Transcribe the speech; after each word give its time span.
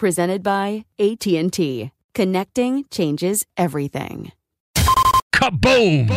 Presented 0.00 0.42
by 0.42 0.86
AT&T. 0.98 1.90
Connecting 2.14 2.84
changes 2.90 3.44
everything. 3.58 4.32
Kaboom! 5.34 6.08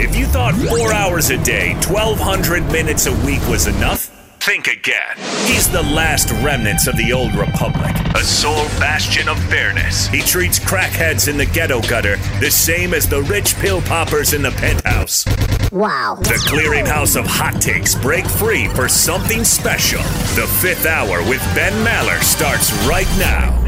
If 0.00 0.16
you 0.16 0.24
thought 0.24 0.54
four 0.54 0.90
hours 0.90 1.28
a 1.28 1.36
day, 1.44 1.74
1,200 1.86 2.64
minutes 2.72 3.04
a 3.04 3.12
week 3.26 3.46
was 3.46 3.66
enough, 3.66 4.06
think 4.40 4.68
again. 4.68 5.18
He's 5.44 5.70
the 5.70 5.82
last 5.82 6.30
remnants 6.42 6.86
of 6.86 6.96
the 6.96 7.12
old 7.12 7.34
republic, 7.34 7.94
a 8.14 8.22
sole 8.22 8.66
bastion 8.78 9.28
of 9.28 9.42
fairness. 9.44 10.06
He 10.08 10.20
treats 10.20 10.58
crackheads 10.58 11.28
in 11.28 11.36
the 11.36 11.46
ghetto 11.46 11.80
gutter 11.82 12.16
the 12.40 12.50
same 12.50 12.94
as 12.94 13.08
the 13.08 13.22
rich 13.22 13.54
pill 13.56 13.80
poppers 13.82 14.32
in 14.32 14.42
the 14.42 14.50
penthouse. 14.52 15.24
Wow. 15.72 16.16
The 16.20 16.40
clearinghouse 16.46 17.18
of 17.18 17.26
hot 17.26 17.60
takes 17.60 17.94
break 17.94 18.26
free 18.26 18.68
for 18.68 18.88
something 18.88 19.44
special. 19.44 20.02
The 20.36 20.46
fifth 20.60 20.86
hour 20.86 21.18
with 21.28 21.40
Ben 21.54 21.72
Maller 21.84 22.22
starts 22.22 22.72
right 22.86 23.08
now. 23.18 23.62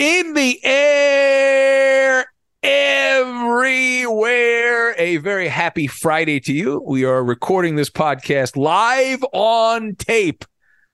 In 0.00 0.34
the 0.34 0.58
air, 0.64 2.26
everywhere. 2.64 4.94
A 4.98 5.18
very 5.18 5.48
happy 5.48 5.86
Friday 5.86 6.40
to 6.40 6.52
you. 6.52 6.82
We 6.84 7.04
are 7.04 7.22
recording 7.22 7.76
this 7.76 7.90
podcast 7.90 8.56
live 8.56 9.24
on 9.32 9.94
tape. 9.94 10.44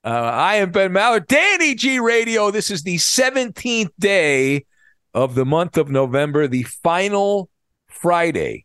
Uh, 0.02 0.08
I 0.08 0.54
am 0.56 0.70
Ben 0.70 0.92
Maller, 0.92 1.26
Danny 1.26 1.74
G 1.74 1.98
Radio. 1.98 2.50
This 2.50 2.70
is 2.70 2.84
the 2.84 2.96
17th 2.96 3.90
day 3.98 4.64
of 5.12 5.34
the 5.34 5.44
month 5.44 5.76
of 5.76 5.90
November, 5.90 6.46
the 6.48 6.62
final 6.62 7.50
Friday 7.86 8.64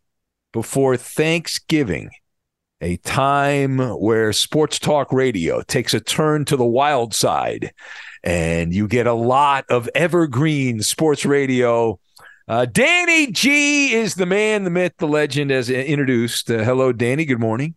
before 0.54 0.96
Thanksgiving, 0.96 2.10
a 2.80 2.96
time 2.98 3.80
where 3.80 4.32
sports 4.32 4.80
talk 4.80 5.12
radio 5.12 5.62
takes 5.62 5.94
a 5.94 6.00
turn 6.00 6.46
to 6.46 6.56
the 6.56 6.66
wild 6.66 7.14
side 7.14 7.74
and 8.24 8.74
you 8.74 8.88
get 8.88 9.06
a 9.06 9.14
lot 9.14 9.66
of 9.70 9.90
evergreen 9.94 10.82
sports 10.82 11.26
radio. 11.26 12.00
Uh, 12.48 12.66
Danny 12.66 13.30
G 13.32 13.94
is 13.94 14.16
the 14.16 14.26
man, 14.26 14.64
the 14.64 14.70
myth, 14.70 14.94
the 15.00 15.08
legend, 15.08 15.52
as 15.52 15.70
introduced. 15.70 16.50
Uh, 16.50 16.64
hello, 16.64 16.94
Danny. 16.94 17.26
Good 17.26 17.42
morning. 17.42 17.76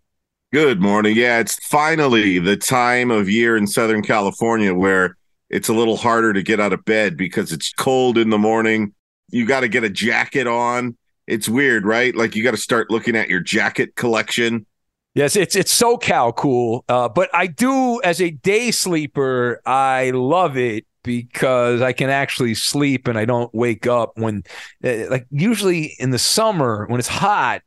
Good 0.52 0.80
morning. 0.80 1.14
Yeah, 1.16 1.40
it's 1.40 1.56
finally 1.66 2.38
the 2.38 2.56
time 2.56 3.10
of 3.10 3.28
year 3.28 3.56
in 3.56 3.66
Southern 3.66 4.02
California 4.02 4.74
where 4.74 5.16
it's 5.50 5.68
a 5.68 5.74
little 5.74 5.96
harder 5.96 6.32
to 6.32 6.42
get 6.42 6.58
out 6.58 6.72
of 6.72 6.84
bed 6.84 7.16
because 7.16 7.52
it's 7.52 7.72
cold 7.74 8.16
in 8.16 8.30
the 8.30 8.38
morning. 8.38 8.94
You 9.28 9.44
got 9.46 9.60
to 9.60 9.68
get 9.68 9.84
a 9.84 9.90
jacket 9.90 10.46
on 10.46 10.96
it's 11.28 11.48
weird, 11.48 11.84
right? 11.84 12.16
Like 12.16 12.34
you 12.34 12.42
got 12.42 12.52
to 12.52 12.56
start 12.56 12.90
looking 12.90 13.14
at 13.14 13.28
your 13.28 13.40
jacket 13.40 13.94
collection. 13.94 14.66
Yes, 15.14 15.36
it's 15.36 15.54
it's 15.54 15.78
SoCal 15.78 16.34
cool, 16.34 16.84
uh, 16.88 17.08
but 17.08 17.28
I 17.34 17.48
do 17.48 18.00
as 18.02 18.20
a 18.20 18.30
day 18.30 18.70
sleeper. 18.70 19.60
I 19.66 20.10
love 20.10 20.56
it 20.56 20.86
because 21.02 21.82
I 21.82 21.92
can 21.92 22.08
actually 22.08 22.54
sleep 22.54 23.08
and 23.08 23.18
I 23.18 23.24
don't 23.24 23.52
wake 23.54 23.86
up 23.86 24.12
when, 24.16 24.42
uh, 24.84 25.08
like, 25.10 25.26
usually 25.30 25.94
in 25.98 26.10
the 26.10 26.18
summer 26.18 26.86
when 26.86 26.98
it's 26.98 27.08
hot, 27.08 27.62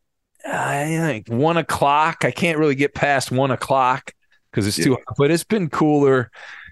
I 0.46 0.85
think 0.85 1.28
one 1.29 1.57
o'clock. 1.57 2.24
I 2.25 2.31
can't 2.31 2.57
really 2.57 2.75
get 2.75 2.94
past 2.94 3.31
one 3.31 3.52
o'clock 3.52 4.13
because 4.52 4.68
it's 4.68 4.78
too. 4.78 4.94
Hot, 4.94 5.16
but 5.18 5.31
it's 5.31 5.44
been 5.44 5.69
cooler, 5.69 6.31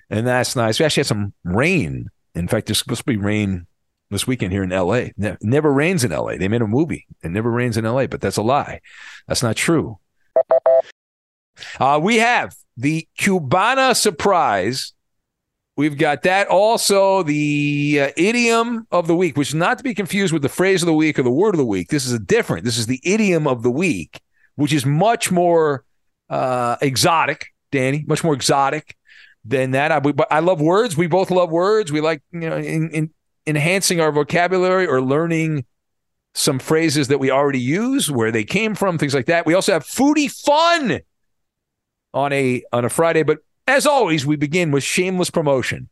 and 0.09 0.25
that's 0.25 0.55
nice. 0.55 0.79
We 0.79 0.85
actually 0.85 1.01
had 1.01 1.07
some 1.07 1.33
rain. 1.43 2.09
In 2.35 2.47
fact, 2.47 2.67
there's 2.67 2.79
supposed 2.79 3.01
to 3.01 3.05
be 3.05 3.17
rain 3.17 3.67
this 4.09 4.25
weekend 4.27 4.51
here 4.51 4.63
in 4.63 4.69
LA. 4.69 5.07
Ne- 5.17 5.37
never 5.41 5.71
rains 5.71 6.03
in 6.03 6.11
LA. 6.11 6.37
They 6.37 6.47
made 6.47 6.61
a 6.61 6.67
movie. 6.67 7.05
It 7.23 7.29
never 7.29 7.49
rains 7.49 7.77
in 7.77 7.85
LA, 7.85 8.07
but 8.07 8.21
that's 8.21 8.37
a 8.37 8.41
lie. 8.41 8.81
That's 9.27 9.43
not 9.43 9.55
true. 9.55 9.99
Uh, 11.79 11.99
we 12.01 12.17
have 12.17 12.55
the 12.77 13.07
Cubana 13.19 13.95
surprise. 13.95 14.93
We've 15.79 15.97
got 15.97 16.23
that. 16.23 16.49
Also, 16.49 17.23
the 17.23 18.01
uh, 18.01 18.09
idiom 18.17 18.85
of 18.91 19.07
the 19.07 19.15
week, 19.15 19.37
which 19.37 19.47
is 19.47 19.55
not 19.55 19.77
to 19.77 19.83
be 19.85 19.93
confused 19.93 20.33
with 20.33 20.41
the 20.41 20.49
phrase 20.49 20.83
of 20.83 20.87
the 20.87 20.93
week 20.93 21.17
or 21.17 21.23
the 21.23 21.31
word 21.31 21.55
of 21.55 21.57
the 21.57 21.63
week. 21.63 21.87
This 21.87 22.05
is 22.05 22.11
a 22.11 22.19
different. 22.19 22.65
This 22.65 22.77
is 22.77 22.87
the 22.87 22.99
idiom 23.01 23.47
of 23.47 23.63
the 23.63 23.71
week, 23.71 24.19
which 24.57 24.73
is 24.73 24.85
much 24.85 25.31
more 25.31 25.85
uh, 26.29 26.75
exotic, 26.81 27.53
Danny, 27.71 28.03
much 28.05 28.25
more 28.25 28.33
exotic 28.33 28.97
than 29.45 29.71
that. 29.71 29.93
I, 29.93 29.99
we, 29.99 30.13
I 30.29 30.41
love 30.41 30.59
words. 30.59 30.97
We 30.97 31.07
both 31.07 31.31
love 31.31 31.49
words. 31.49 31.93
We 31.93 32.01
like, 32.01 32.23
you 32.33 32.41
know, 32.41 32.57
in, 32.57 32.89
in 32.89 33.09
enhancing 33.47 34.01
our 34.01 34.11
vocabulary 34.11 34.85
or 34.85 35.01
learning 35.01 35.63
some 36.33 36.59
phrases 36.59 37.07
that 37.07 37.21
we 37.21 37.31
already 37.31 37.61
use, 37.61 38.11
where 38.11 38.33
they 38.33 38.43
came 38.43 38.75
from, 38.75 38.97
things 38.97 39.13
like 39.13 39.27
that. 39.27 39.45
We 39.45 39.53
also 39.53 39.71
have 39.71 39.85
foodie 39.85 40.29
fun 40.29 40.99
on 42.13 42.33
a 42.33 42.63
on 42.73 42.83
a 42.83 42.89
Friday, 42.89 43.23
but 43.23 43.37
as 43.69 43.85
always, 43.85 44.25
we 44.25 44.35
begin 44.35 44.71
with 44.71 44.83
shameless 44.83 45.29
promotion, 45.29 45.89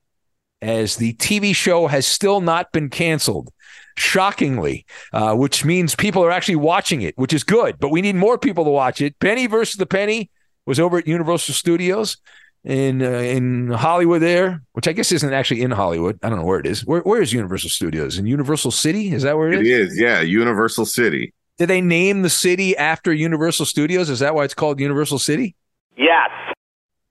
as 0.61 0.95
the 0.97 1.13
TV 1.13 1.55
show 1.55 1.87
has 1.87 2.07
still 2.07 2.41
not 2.41 2.71
been 2.71 2.89
canceled. 2.89 3.51
Shockingly, 3.97 4.85
uh, 5.11 5.33
which 5.33 5.65
means 5.65 5.95
people 5.95 6.23
are 6.23 6.29
actually 6.29 6.57
watching 6.57 7.01
it, 7.01 7.17
which 7.17 7.33
is 7.33 7.43
good. 7.43 7.79
But 7.79 7.89
we 7.89 8.01
need 8.01 8.15
more 8.15 8.37
people 8.37 8.63
to 8.63 8.69
watch 8.69 9.01
it. 9.01 9.17
Benny 9.17 9.47
versus 9.47 9.77
the 9.77 9.87
Penny 9.87 10.29
was 10.67 10.79
over 10.79 10.99
at 10.99 11.07
Universal 11.07 11.55
Studios 11.55 12.17
in 12.63 13.01
uh, 13.01 13.07
in 13.07 13.69
Hollywood 13.69 14.21
there, 14.21 14.61
which 14.73 14.87
I 14.87 14.91
guess 14.91 15.11
isn't 15.11 15.33
actually 15.33 15.63
in 15.63 15.71
Hollywood. 15.71 16.19
I 16.21 16.29
don't 16.29 16.37
know 16.37 16.45
where 16.45 16.59
it 16.59 16.67
is. 16.67 16.85
Where 16.85 17.01
where 17.01 17.21
is 17.21 17.33
Universal 17.33 17.71
Studios? 17.71 18.19
In 18.19 18.27
Universal 18.27 18.71
City? 18.71 19.11
Is 19.11 19.23
that 19.23 19.35
where 19.35 19.51
it 19.51 19.61
is? 19.61 19.67
It 19.67 19.67
is, 19.67 19.99
yeah, 19.99 20.21
Universal 20.21 20.85
City. 20.85 21.33
Did 21.57 21.69
they 21.69 21.81
name 21.81 22.21
the 22.21 22.29
city 22.29 22.77
after 22.77 23.11
Universal 23.11 23.65
Studios? 23.65 24.11
Is 24.11 24.19
that 24.19 24.35
why 24.35 24.43
it's 24.43 24.53
called 24.53 24.79
Universal 24.79 25.19
City? 25.19 25.55
Yes. 25.97 26.29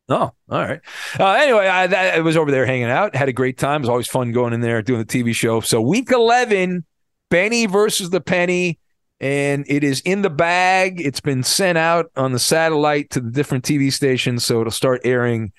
Oh, 0.08 0.14
all 0.14 0.34
right. 0.48 0.80
Uh, 1.18 1.32
anyway, 1.32 1.66
I, 1.66 2.16
I 2.16 2.20
was 2.20 2.36
over 2.36 2.50
there 2.50 2.64
hanging 2.64 2.84
out. 2.84 3.16
Had 3.16 3.28
a 3.28 3.32
great 3.32 3.58
time. 3.58 3.80
It 3.80 3.84
was 3.84 3.88
always 3.88 4.06
fun 4.06 4.30
going 4.32 4.52
in 4.52 4.60
there 4.60 4.80
doing 4.82 5.00
the 5.00 5.04
TV 5.04 5.34
show. 5.34 5.60
So 5.60 5.80
week 5.80 6.12
eleven, 6.12 6.84
Benny 7.28 7.66
versus 7.66 8.10
the 8.10 8.20
Penny 8.20 8.78
and 9.20 9.64
it 9.68 9.82
is 9.82 10.00
in 10.00 10.22
the 10.22 10.30
bag. 10.30 11.00
It's 11.00 11.20
been 11.20 11.42
sent 11.42 11.78
out 11.78 12.10
on 12.16 12.32
the 12.32 12.38
satellite 12.38 13.10
to 13.10 13.20
the 13.20 13.30
different 13.30 13.64
TV 13.64 13.92
stations, 13.92 14.44
so 14.44 14.60
it'll 14.60 14.70
start 14.70 15.00
airing 15.04 15.52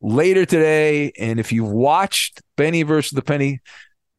later 0.00 0.44
today. 0.44 1.12
And 1.18 1.38
if 1.38 1.52
you've 1.52 1.70
watched 1.70 2.42
Benny 2.56 2.82
versus 2.82 3.12
the 3.12 3.22
Penny, 3.22 3.60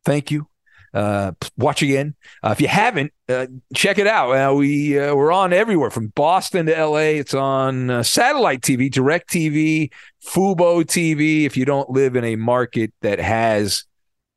thank 0.05 0.31
you. 0.31 0.47
Uh, 0.95 1.33
watch 1.57 1.81
again. 1.81 2.15
Uh, 2.41 2.51
if 2.51 2.61
you 2.61 2.69
haven't, 2.69 3.11
uh, 3.27 3.47
check 3.73 3.97
it 3.97 4.07
out. 4.07 4.31
Uh, 4.31 4.55
we 4.55 4.97
uh, 4.97 5.13
we're 5.13 5.31
on 5.31 5.51
everywhere 5.51 5.89
from 5.89 6.07
Boston 6.07 6.67
to 6.67 6.85
LA. 6.85 7.17
It's 7.19 7.33
on 7.33 7.89
uh, 7.89 8.01
satellite 8.01 8.61
TV, 8.61 8.89
Direct 8.89 9.29
TV, 9.29 9.91
Fubo 10.25 10.85
TV. 10.85 11.43
If 11.45 11.57
you 11.57 11.65
don't 11.65 11.89
live 11.89 12.15
in 12.15 12.23
a 12.23 12.37
market 12.37 12.93
that 13.01 13.19
has 13.19 13.83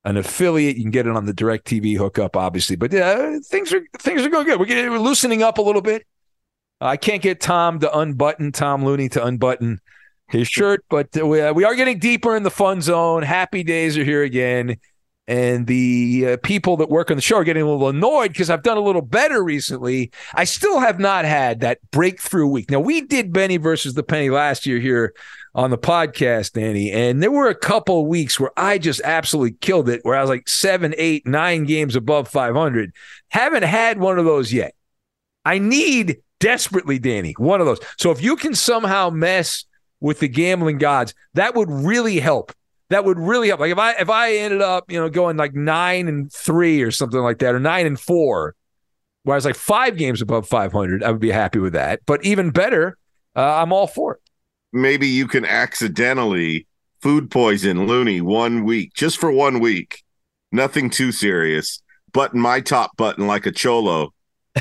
an 0.04 0.16
affiliate, 0.16 0.76
you 0.76 0.82
can 0.82 0.90
get 0.90 1.06
it 1.06 1.14
on 1.14 1.26
the 1.26 1.32
Direct 1.32 1.64
TV 1.64 1.96
hookup, 1.96 2.34
obviously. 2.34 2.74
But 2.74 2.92
uh, 2.92 3.38
things 3.46 3.72
are 3.72 3.82
things 4.00 4.22
are 4.22 4.28
going 4.28 4.46
good. 4.46 4.58
We're 4.58 4.66
getting 4.66 4.90
we're 4.90 4.98
loosening 4.98 5.44
up 5.44 5.58
a 5.58 5.62
little 5.62 5.82
bit. 5.82 6.06
I 6.80 6.96
can't 6.96 7.22
get 7.22 7.40
Tom 7.40 7.78
to 7.80 7.98
unbutton 7.98 8.50
Tom 8.50 8.84
Looney 8.84 9.08
to 9.10 9.24
unbutton 9.24 9.80
his 10.26 10.48
shirt, 10.48 10.84
but 10.90 11.08
we, 11.14 11.52
we 11.52 11.64
are 11.64 11.76
getting 11.76 12.00
deeper 12.00 12.36
in 12.36 12.42
the 12.42 12.50
fun 12.50 12.82
zone. 12.82 13.22
Happy 13.22 13.62
days 13.62 13.96
are 13.96 14.04
here 14.04 14.24
again 14.24 14.76
and 15.28 15.66
the 15.66 16.26
uh, 16.26 16.36
people 16.42 16.78
that 16.78 16.88
work 16.88 17.10
on 17.10 17.18
the 17.18 17.22
show 17.22 17.36
are 17.36 17.44
getting 17.44 17.62
a 17.62 17.70
little 17.70 17.90
annoyed 17.90 18.32
because 18.32 18.48
I've 18.48 18.62
done 18.62 18.78
a 18.78 18.82
little 18.82 19.02
better 19.02 19.44
recently. 19.44 20.10
I 20.34 20.44
still 20.44 20.80
have 20.80 20.98
not 20.98 21.26
had 21.26 21.60
that 21.60 21.78
breakthrough 21.90 22.46
week. 22.46 22.70
Now, 22.70 22.80
we 22.80 23.02
did 23.02 23.30
Benny 23.30 23.58
versus 23.58 23.92
the 23.92 24.02
Penny 24.02 24.30
last 24.30 24.64
year 24.64 24.80
here 24.80 25.14
on 25.54 25.70
the 25.70 25.76
podcast, 25.76 26.52
Danny, 26.52 26.90
and 26.90 27.22
there 27.22 27.30
were 27.30 27.48
a 27.48 27.54
couple 27.54 28.06
weeks 28.06 28.40
where 28.40 28.52
I 28.56 28.78
just 28.78 29.02
absolutely 29.04 29.58
killed 29.60 29.90
it, 29.90 30.00
where 30.02 30.16
I 30.16 30.22
was 30.22 30.30
like 30.30 30.48
seven, 30.48 30.94
eight, 30.96 31.26
nine 31.26 31.64
games 31.64 31.94
above 31.94 32.28
500. 32.28 32.94
Haven't 33.28 33.64
had 33.64 33.98
one 33.98 34.18
of 34.18 34.24
those 34.24 34.50
yet. 34.50 34.74
I 35.44 35.58
need 35.58 36.18
desperately, 36.40 36.98
Danny, 36.98 37.34
one 37.36 37.60
of 37.60 37.66
those. 37.66 37.80
So 37.98 38.10
if 38.12 38.22
you 38.22 38.36
can 38.36 38.54
somehow 38.54 39.10
mess 39.10 39.66
with 40.00 40.20
the 40.20 40.28
gambling 40.28 40.78
gods, 40.78 41.12
that 41.34 41.54
would 41.54 41.70
really 41.70 42.18
help 42.18 42.52
that 42.90 43.04
would 43.04 43.18
really 43.18 43.48
help. 43.48 43.60
Like 43.60 43.72
if 43.72 43.78
I 43.78 43.92
if 43.92 44.10
I 44.10 44.34
ended 44.36 44.62
up, 44.62 44.90
you 44.90 44.98
know, 44.98 45.08
going 45.08 45.36
like 45.36 45.54
nine 45.54 46.08
and 46.08 46.32
three 46.32 46.82
or 46.82 46.90
something 46.90 47.20
like 47.20 47.38
that, 47.38 47.54
or 47.54 47.60
nine 47.60 47.86
and 47.86 47.98
four, 47.98 48.54
where 49.24 49.34
I 49.34 49.36
was 49.36 49.44
like 49.44 49.56
five 49.56 49.96
games 49.96 50.22
above 50.22 50.48
500, 50.48 51.02
I 51.02 51.10
would 51.10 51.20
be 51.20 51.30
happy 51.30 51.58
with 51.58 51.74
that. 51.74 52.00
But 52.06 52.24
even 52.24 52.50
better, 52.50 52.96
uh, 53.36 53.56
I'm 53.56 53.72
all 53.72 53.86
for 53.86 54.14
it. 54.14 54.20
Maybe 54.72 55.06
you 55.06 55.26
can 55.26 55.44
accidentally 55.44 56.66
food 57.00 57.30
poison 57.30 57.86
Looney 57.86 58.20
one 58.20 58.64
week, 58.64 58.94
just 58.94 59.18
for 59.18 59.30
one 59.30 59.60
week. 59.60 60.02
Nothing 60.50 60.90
too 60.90 61.12
serious. 61.12 61.82
Button 62.12 62.40
my 62.40 62.60
top 62.60 62.96
button 62.96 63.26
like 63.26 63.44
a 63.44 63.52
cholo 63.52 64.14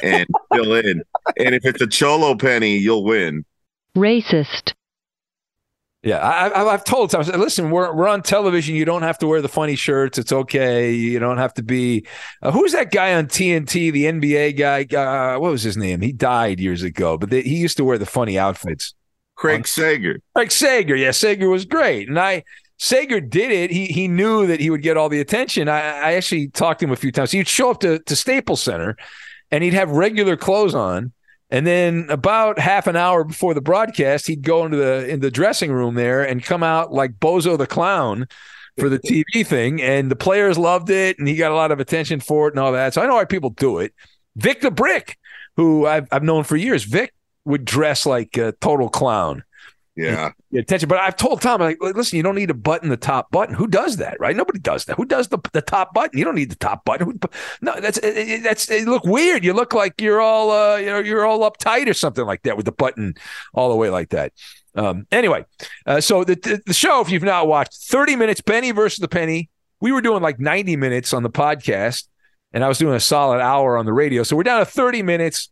and 0.03 0.27
fill 0.53 0.73
in. 0.73 1.01
And 1.37 1.55
if 1.55 1.65
it's 1.65 1.81
a 1.81 1.87
cholo 1.87 2.35
penny, 2.35 2.77
you'll 2.77 3.05
win. 3.05 3.45
Racist. 3.95 4.73
Yeah, 6.03 6.19
I, 6.23 6.71
have 6.71 6.83
told 6.83 7.09
times. 7.09 7.27
Listen, 7.27 7.71
we're 7.71 7.91
we're 7.93 8.07
on 8.07 8.21
television. 8.21 8.75
You 8.75 8.85
don't 8.85 9.01
have 9.01 9.17
to 9.17 9.27
wear 9.27 9.41
the 9.41 9.49
funny 9.49 9.75
shirts. 9.75 10.19
It's 10.19 10.31
okay. 10.31 10.93
You 10.93 11.17
don't 11.17 11.39
have 11.39 11.55
to 11.55 11.63
be. 11.63 12.05
Uh, 12.41 12.51
who's 12.51 12.71
that 12.73 12.91
guy 12.91 13.15
on 13.15 13.25
TNT? 13.25 13.91
The 13.91 14.05
NBA 14.05 14.57
guy. 14.57 14.83
Uh, 14.95 15.39
what 15.39 15.51
was 15.51 15.63
his 15.63 15.75
name? 15.75 16.01
He 16.01 16.13
died 16.13 16.59
years 16.59 16.83
ago, 16.83 17.17
but 17.17 17.31
they, 17.31 17.41
he 17.41 17.57
used 17.57 17.77
to 17.77 17.83
wear 17.83 17.97
the 17.97 18.05
funny 18.05 18.37
outfits. 18.37 18.93
Craig 19.35 19.67
Sager. 19.67 20.19
Craig 20.35 20.51
Sager. 20.51 20.95
Yeah, 20.95 21.11
Sager 21.11 21.49
was 21.49 21.65
great, 21.65 22.07
and 22.07 22.19
I 22.19 22.43
Sager 22.77 23.19
did 23.19 23.51
it. 23.51 23.71
He 23.71 23.87
he 23.87 24.07
knew 24.07 24.45
that 24.45 24.59
he 24.59 24.69
would 24.69 24.83
get 24.83 24.97
all 24.97 25.09
the 25.09 25.19
attention. 25.19 25.67
I, 25.67 25.79
I 25.79 26.13
actually 26.13 26.49
talked 26.49 26.79
to 26.81 26.85
him 26.85 26.91
a 26.91 26.95
few 26.95 27.11
times. 27.11 27.31
He'd 27.31 27.47
show 27.47 27.71
up 27.71 27.79
to 27.79 27.97
to 27.99 28.15
Staples 28.15 28.61
Center, 28.61 28.97
and 29.49 29.63
he'd 29.63 29.73
have 29.73 29.89
regular 29.89 30.37
clothes 30.37 30.75
on 30.75 31.11
and 31.49 31.65
then 31.65 32.07
about 32.09 32.59
half 32.59 32.87
an 32.87 32.95
hour 32.95 33.23
before 33.23 33.53
the 33.53 33.61
broadcast, 33.61 34.27
he'd 34.27 34.41
go 34.41 34.65
into 34.65 34.77
the 34.77 35.07
in 35.07 35.21
the 35.21 35.31
dressing 35.31 35.71
room 35.71 35.95
there 35.95 36.23
and 36.23 36.43
come 36.43 36.63
out 36.63 36.91
like 36.91 37.19
Bozo 37.19 37.57
the 37.57 37.67
clown 37.67 38.27
for 38.77 38.89
the 38.89 38.99
TV 38.99 39.45
thing. 39.45 39.81
And 39.81 40.11
the 40.11 40.15
players 40.15 40.57
loved 40.57 40.89
it, 40.89 41.17
and 41.19 41.27
he 41.27 41.35
got 41.35 41.51
a 41.51 41.55
lot 41.55 41.71
of 41.71 41.79
attention 41.79 42.19
for 42.19 42.47
it 42.47 42.53
and 42.53 42.59
all 42.59 42.73
that. 42.73 42.93
So 42.93 43.01
I 43.01 43.07
know 43.07 43.15
why 43.15 43.25
people 43.25 43.51
do 43.51 43.79
it. 43.79 43.93
Vic 44.35 44.61
the 44.61 44.71
Brick, 44.71 45.17
who 45.55 45.87
I've 45.87 46.07
I've 46.11 46.23
known 46.23 46.43
for 46.43 46.57
years, 46.57 46.83
Vic 46.83 47.13
would 47.45 47.63
dress 47.63 48.05
like 48.05 48.37
a 48.37 48.51
total 48.53 48.89
clown. 48.89 49.43
Yeah. 49.97 50.31
Attention. 50.53 50.87
But 50.87 50.99
I've 50.99 51.15
told 51.15 51.41
Tom, 51.41 51.59
like, 51.59 51.79
listen, 51.81 52.17
you 52.17 52.23
don't 52.23 52.35
need 52.35 52.49
to 52.49 52.53
button 52.53 52.89
the 52.89 52.97
top 52.97 53.31
button. 53.31 53.55
Who 53.55 53.65
does 53.65 53.97
that, 53.97 54.19
right? 54.19 54.35
Nobody 54.35 54.59
does 54.59 54.85
that. 54.85 54.95
Who 54.95 55.05
does 55.05 55.29
the, 55.29 55.39
the 55.53 55.61
top 55.61 55.91
button? 55.95 56.17
You 56.17 56.23
don't 56.23 56.35
need 56.35 56.51
the 56.51 56.55
top 56.55 56.85
button. 56.85 57.19
no, 57.61 57.79
that's 57.79 57.99
that's 57.99 58.69
you 58.69 58.85
look 58.85 59.05
weird. 59.05 59.43
You 59.43 59.53
look 59.53 59.73
like 59.73 59.99
you're 59.99 60.21
all 60.21 60.51
uh, 60.51 60.77
you 60.77 60.85
know, 60.85 60.99
you're 60.99 61.25
all 61.25 61.39
uptight 61.39 61.89
or 61.89 61.95
something 61.95 62.25
like 62.25 62.43
that 62.43 62.55
with 62.55 62.67
the 62.67 62.71
button 62.71 63.15
all 63.55 63.69
the 63.69 63.75
way 63.75 63.89
like 63.89 64.09
that. 64.09 64.33
Um, 64.75 65.07
anyway, 65.11 65.43
uh, 65.87 65.99
so 65.99 66.23
the, 66.23 66.35
the 66.35 66.61
the 66.67 66.73
show, 66.73 67.01
if 67.01 67.09
you've 67.09 67.23
not 67.23 67.47
watched, 67.47 67.73
30 67.73 68.15
minutes, 68.15 68.41
Benny 68.41 68.69
versus 68.71 68.99
the 68.99 69.07
Penny. 69.07 69.49
We 69.81 69.91
were 69.91 70.01
doing 70.01 70.21
like 70.21 70.39
90 70.39 70.75
minutes 70.75 71.13
on 71.13 71.23
the 71.23 71.29
podcast, 71.29 72.07
and 72.53 72.63
I 72.63 72.67
was 72.67 72.77
doing 72.77 72.95
a 72.95 72.99
solid 72.99 73.41
hour 73.41 73.77
on 73.77 73.87
the 73.87 73.93
radio. 73.93 74.21
So 74.21 74.35
we're 74.35 74.43
down 74.43 74.59
to 74.59 74.65
30 74.65 75.01
minutes 75.01 75.49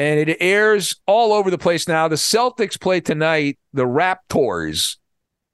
and 0.00 0.18
it 0.18 0.38
airs 0.40 0.96
all 1.06 1.34
over 1.34 1.50
the 1.50 1.58
place 1.58 1.86
now. 1.86 2.08
The 2.08 2.16
Celtics 2.16 2.80
play 2.80 3.02
tonight, 3.02 3.58
the 3.74 3.84
Raptors. 3.84 4.96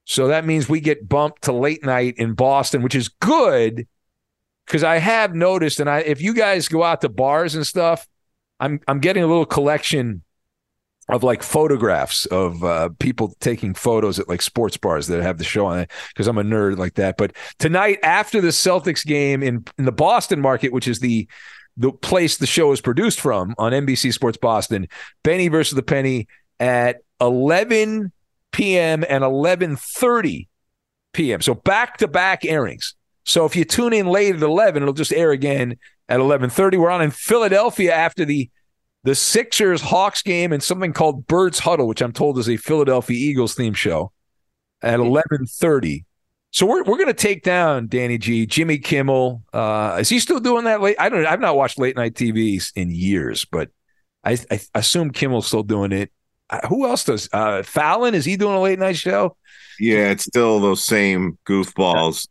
So 0.05 0.29
that 0.29 0.47
means 0.47 0.69
we 0.69 0.79
get 0.79 1.09
bumped 1.09 1.43
to 1.43 1.53
late 1.53 1.85
night 1.85 2.15
in 2.17 2.35
Boston, 2.35 2.83
which 2.83 2.95
is 2.95 3.09
good 3.09 3.89
because 4.65 4.85
I 4.85 4.99
have 4.99 5.35
noticed, 5.35 5.81
and 5.81 5.91
I 5.91 5.99
if 5.99 6.21
you 6.21 6.33
guys 6.33 6.69
go 6.69 6.85
out 6.85 7.01
to 7.01 7.09
bars 7.09 7.57
and 7.57 7.67
stuff, 7.67 8.07
I'm 8.61 8.79
I'm 8.87 9.01
getting 9.01 9.25
a 9.25 9.27
little 9.27 9.47
collection 9.47 10.23
of 11.09 11.25
like 11.25 11.43
photographs 11.43 12.27
of 12.27 12.63
uh, 12.63 12.91
people 13.01 13.35
taking 13.41 13.75
photos 13.75 14.21
at 14.21 14.29
like 14.29 14.43
sports 14.43 14.77
bars 14.77 15.09
that 15.09 15.23
have 15.23 15.39
the 15.39 15.45
show 15.45 15.67
on 15.67 15.81
it 15.81 15.91
because 16.11 16.29
I'm 16.29 16.39
a 16.39 16.45
nerd 16.45 16.79
like 16.79 16.95
that. 16.95 17.17
But 17.17 17.33
tonight, 17.59 17.99
after 18.05 18.41
the 18.41 18.49
Celtics 18.49 19.05
game 19.05 19.43
in 19.43 19.65
in 19.77 19.87
the 19.87 19.93
Boston 19.93 20.41
market, 20.41 20.73
which 20.73 20.87
is 20.87 21.01
the 21.01 21.27
the 21.77 21.93
place 21.93 22.37
the 22.39 22.47
show 22.47 22.73
is 22.73 22.81
produced 22.81 23.21
from 23.21 23.55
on 23.59 23.73
NBC 23.73 24.13
Sports 24.13 24.39
Boston, 24.39 24.89
Benny 25.23 25.49
versus 25.49 25.75
the 25.75 25.83
Penny 25.83 26.27
at 26.59 26.99
11 27.21 28.13
p.m. 28.53 29.05
and 29.09 29.23
11:30 29.23 30.49
p.m. 31.13 31.41
So 31.43 31.55
back 31.55 31.99
to 31.99 32.09
back 32.09 32.45
airings. 32.45 32.95
So 33.25 33.45
if 33.45 33.57
you 33.57 33.65
tune 33.65 33.93
in 33.93 34.07
late 34.07 34.35
at 34.35 34.43
11, 34.43 34.83
it'll 34.83 34.95
just 34.95 35.13
air 35.13 35.33
again 35.33 35.77
at 36.09 36.21
11:30. 36.21 36.79
We're 36.79 36.91
on 36.91 37.03
in 37.03 37.11
Philadelphia 37.11 37.93
after 37.93 38.25
the 38.25 38.51
the 39.05 39.15
Sixers 39.15 39.83
Hawks 39.83 40.23
game 40.23 40.53
and 40.53 40.63
something 40.63 40.93
called 40.93 41.27
Birds 41.27 41.61
Huddle, 41.61 41.87
which 41.87 42.03
I'm 42.03 42.13
told 42.13 42.39
is 42.39 42.49
a 42.49 42.57
Philadelphia 42.57 43.17
Eagles 43.17 43.55
theme 43.55 43.75
show 43.75 44.13
at 44.83 44.99
mm-hmm. 44.99 45.45
11:30. 45.45 46.05
So 46.57 46.65
we're 46.65 46.85
we're 46.85 46.97
gonna 46.97 47.13
take 47.13 47.43
down 47.43 47.87
Danny 47.87 48.17
G, 48.17 48.47
Jimmy 48.47 48.79
Kimmel. 48.79 49.43
Uh, 49.53 49.99
is 50.01 50.09
he 50.09 50.19
still 50.19 50.41
doing 50.41 50.65
that 50.65 50.81
late? 50.81 50.97
I 50.99 51.11
don't. 51.11 51.27
I've 51.27 51.39
not 51.39 51.55
watched 51.55 51.79
late 51.79 51.97
night 51.97 52.15
TV 52.15 52.73
in 52.75 52.91
years, 52.91 53.45
but 53.45 53.69
I, 54.25 54.39
I 54.51 54.59
assume 54.75 55.11
Kimmel's 55.11 55.47
still 55.47 55.63
doing 55.63 55.93
it. 55.93 56.11
Uh, 56.49 56.67
who 56.67 56.87
else 56.87 57.05
does? 57.05 57.29
Uh, 57.31 57.63
Fallon 57.63 58.15
is 58.15 58.25
he 58.25 58.39
doing 58.39 58.55
a 58.55 58.61
late 58.63 58.79
night 58.79 58.97
show? 58.97 59.37
Yeah, 59.79 60.11
it's 60.11 60.25
still 60.25 60.59
those 60.59 60.83
same 60.83 61.37
goofballs. 61.47 62.27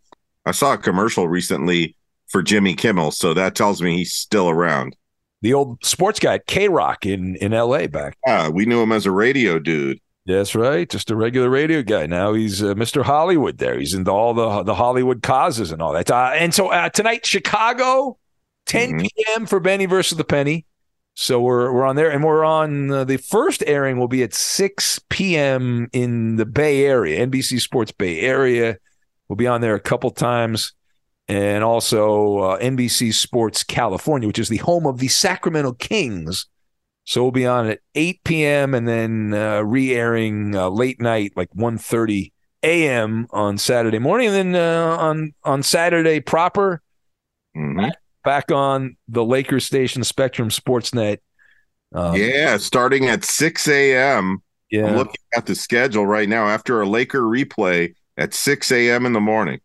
I 0.47 0.53
saw 0.53 0.73
a 0.73 0.79
commercial 0.79 1.27
recently 1.27 1.95
for 2.29 2.41
Jimmy 2.41 2.73
Kimmel, 2.73 3.11
so 3.11 3.35
that 3.35 3.53
tells 3.53 3.79
me 3.79 3.97
he's 3.97 4.13
still 4.13 4.49
around. 4.49 4.95
The 5.43 5.53
old 5.53 5.85
sports 5.85 6.19
guy 6.19 6.39
KROQ 6.39 7.05
in 7.05 7.35
in 7.35 7.53
L.A. 7.53 7.85
back. 7.85 8.17
Yeah, 8.25 8.49
we 8.49 8.65
knew 8.65 8.81
him 8.81 8.91
as 8.91 9.05
a 9.05 9.11
radio 9.11 9.59
dude. 9.59 9.99
That's 10.25 10.55
right. 10.55 10.89
Just 10.89 11.11
a 11.11 11.15
regular 11.15 11.49
radio 11.49 11.83
guy. 11.83 12.07
Now 12.07 12.33
he's 12.33 12.63
uh, 12.63 12.73
Mr. 12.73 13.03
Hollywood 13.03 13.59
there. 13.59 13.77
He's 13.77 13.93
into 13.93 14.09
all 14.09 14.33
the 14.33 14.63
the 14.63 14.73
Hollywood 14.73 15.21
causes 15.21 15.71
and 15.71 15.81
all 15.81 15.93
that. 15.93 16.09
Uh, 16.09 16.31
and 16.33 16.53
so 16.53 16.69
uh, 16.69 16.89
tonight, 16.89 17.25
Chicago, 17.25 18.17
10 18.65 18.89
mm-hmm. 18.89 18.99
p.m. 19.01 19.45
for 19.45 19.59
Benny 19.59 19.85
versus 19.85 20.17
the 20.17 20.23
Penny. 20.23 20.65
So 21.13 21.39
we're 21.39 21.71
we're 21.71 21.85
on 21.85 21.95
there, 21.95 22.11
and 22.11 22.23
we're 22.23 22.43
on 22.43 22.91
uh, 22.91 23.03
the 23.03 23.17
first 23.17 23.63
airing 23.67 23.99
will 23.99 24.07
be 24.07 24.23
at 24.23 24.33
6 24.33 24.99
p.m. 25.09 25.87
in 25.93 26.37
the 26.37 26.45
Bay 26.45 26.85
Area, 26.85 27.25
NBC 27.25 27.61
Sports 27.61 27.91
Bay 27.91 28.19
Area. 28.19 28.77
We'll 29.29 29.37
be 29.37 29.47
on 29.47 29.61
there 29.61 29.75
a 29.75 29.79
couple 29.79 30.09
times, 30.09 30.73
and 31.27 31.63
also 31.63 32.39
uh, 32.39 32.59
NBC 32.59 33.13
Sports 33.13 33.63
California, 33.63 34.27
which 34.27 34.39
is 34.39 34.49
the 34.49 34.57
home 34.57 34.87
of 34.87 34.97
the 34.97 35.07
Sacramento 35.07 35.73
Kings 35.73 36.47
so 37.05 37.21
we'll 37.21 37.31
be 37.31 37.45
on 37.45 37.67
at 37.67 37.79
8 37.93 38.23
p.m. 38.23 38.73
and 38.73 38.87
then 38.87 39.33
uh, 39.33 39.61
re-airing 39.61 40.55
uh, 40.55 40.69
late 40.69 40.99
night, 40.99 41.33
like 41.35 41.51
1.30 41.53 42.31
a.m. 42.63 43.27
on 43.29 43.59
Saturday 43.59 43.99
morning, 43.99 44.29
and 44.29 44.35
then 44.35 44.55
uh, 44.55 44.97
on 44.97 45.33
on 45.43 45.61
Saturday 45.61 46.19
proper, 46.19 46.81
mm-hmm. 47.55 47.89
back, 48.23 48.51
on 48.51 48.97
the 49.07 49.23
Lakers 49.23 49.65
station, 49.65 50.03
Spectrum 50.03 50.49
Sportsnet. 50.49 51.19
Um, 51.93 52.15
yeah, 52.15 52.57
starting 52.57 53.07
at 53.07 53.23
6 53.23 53.67
a.m. 53.67 54.41
Yeah, 54.71 54.87
I'm 54.87 54.95
looking 54.97 55.21
at 55.35 55.45
the 55.45 55.53
schedule 55.53 56.07
right 56.07 56.27
now. 56.27 56.47
After 56.47 56.81
a 56.81 56.87
Laker 56.87 57.21
replay 57.21 57.93
at 58.17 58.33
6 58.33 58.71
a.m. 58.71 59.05
in 59.05 59.13
the 59.13 59.21
morning. 59.21 59.59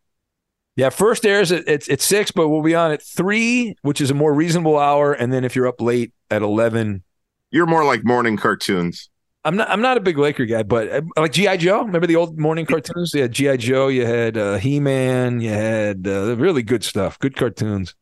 Yeah, 0.77 0.91
first 0.91 1.25
airs 1.25 1.53
at, 1.53 1.67
at, 1.67 1.89
at 1.89 2.01
six, 2.01 2.31
but 2.31 2.49
we'll 2.49 2.63
be 2.63 2.75
on 2.75 2.93
at 2.93 3.03
three, 3.03 3.75
which 3.83 4.01
is 4.01 4.11
a 4.11 4.15
more 4.15 4.33
reasonable 4.33 4.79
hour, 4.79 5.13
and 5.13 5.33
then 5.33 5.45
if 5.45 5.57
you're 5.57 5.67
up 5.67 5.81
late 5.81 6.13
at 6.31 6.43
11 6.43 7.03
you're 7.51 7.67
more 7.67 7.85
like 7.85 8.05
morning 8.05 8.37
cartoons. 8.37 9.11
I'm 9.45 9.57
not. 9.57 9.71
I'm 9.71 9.81
not 9.81 9.97
a 9.97 10.01
big 10.01 10.19
Laker 10.19 10.45
guy, 10.45 10.63
but 10.63 10.89
uh, 10.91 11.01
like 11.17 11.33
GI 11.33 11.57
Joe. 11.59 11.83
Remember 11.83 12.07
the 12.07 12.17
old 12.17 12.39
morning 12.39 12.67
cartoons? 12.67 13.15
You 13.15 13.23
had 13.23 13.33
GI 13.33 13.57
Joe. 13.57 13.89
You 13.89 14.05
had 14.05 14.37
uh, 14.37 14.59
He 14.59 14.81
Man. 14.81 15.41
You 15.41 15.51
had 15.51 16.07
uh, 16.07 16.37
really 16.37 16.63
good 16.63 16.85
stuff. 16.85 17.19
Good 17.19 17.37
cartoons 17.37 17.95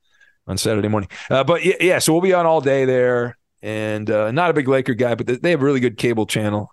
on 0.48 0.58
Saturday 0.58 0.88
morning. 0.88 1.10
Uh, 1.30 1.44
but 1.44 1.64
yeah, 1.64 1.74
yeah, 1.80 1.98
so 2.00 2.12
we'll 2.12 2.22
be 2.22 2.32
on 2.32 2.44
all 2.44 2.60
day 2.60 2.84
there. 2.84 3.36
And 3.62 4.10
uh, 4.10 4.32
not 4.32 4.50
a 4.50 4.52
big 4.52 4.66
Laker 4.66 4.94
guy, 4.94 5.14
but 5.14 5.42
they 5.42 5.50
have 5.50 5.62
a 5.62 5.64
really 5.64 5.80
good 5.80 5.96
cable 5.96 6.26
channel. 6.26 6.72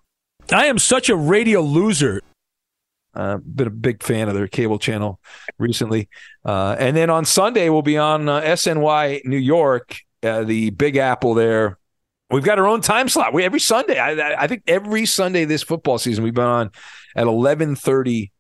I 0.51 0.67
am 0.67 0.79
such 0.79 1.09
a 1.09 1.15
radio 1.15 1.61
loser. 1.61 2.21
Uh, 3.13 3.37
been 3.37 3.67
a 3.67 3.71
big 3.71 4.03
fan 4.03 4.27
of 4.27 4.35
their 4.35 4.47
cable 4.47 4.77
channel 4.77 5.19
recently. 5.57 6.09
Uh, 6.43 6.75
and 6.77 6.97
then 6.97 7.09
on 7.09 7.25
Sunday, 7.25 7.69
we'll 7.69 7.81
be 7.81 7.97
on 7.97 8.27
uh, 8.27 8.41
SNY 8.41 9.25
New 9.25 9.37
York, 9.37 9.97
uh, 10.21 10.43
the 10.43 10.69
Big 10.71 10.97
Apple 10.97 11.33
there. 11.33 11.79
We've 12.31 12.43
got 12.43 12.57
our 12.57 12.67
own 12.67 12.81
time 12.81 13.07
slot. 13.07 13.33
We 13.33 13.43
every 13.43 13.59
Sunday. 13.59 13.99
I, 13.99 14.43
I 14.43 14.47
think 14.47 14.63
every 14.67 15.05
Sunday 15.05 15.45
this 15.45 15.63
football 15.63 15.97
season 15.97 16.23
we've 16.23 16.33
been 16.33 16.43
on 16.43 16.71
at 17.15 17.27
eleven 17.27 17.75
thirty 17.75 18.31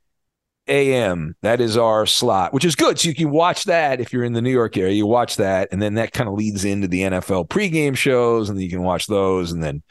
a.m. 0.67 1.35
That 1.41 1.61
is 1.61 1.77
our 1.77 2.05
slot, 2.05 2.53
which 2.53 2.65
is 2.65 2.75
good. 2.75 2.99
So 2.99 3.09
you 3.09 3.15
can 3.15 3.29
watch 3.29 3.65
that 3.65 3.99
if 3.99 4.11
you're 4.11 4.23
in 4.23 4.33
the 4.33 4.41
New 4.41 4.51
York 4.51 4.77
area. 4.77 4.93
You 4.93 5.05
watch 5.05 5.37
that, 5.37 5.69
and 5.71 5.81
then 5.81 5.95
that 5.95 6.13
kind 6.13 6.27
of 6.27 6.35
leads 6.35 6.65
into 6.65 6.87
the 6.87 7.01
NFL 7.01 7.47
pregame 7.47 7.95
shows, 7.95 8.49
and 8.49 8.57
then 8.57 8.63
you 8.63 8.69
can 8.69 8.83
watch 8.83 9.05
those, 9.05 9.51
and 9.51 9.63
then 9.63 9.83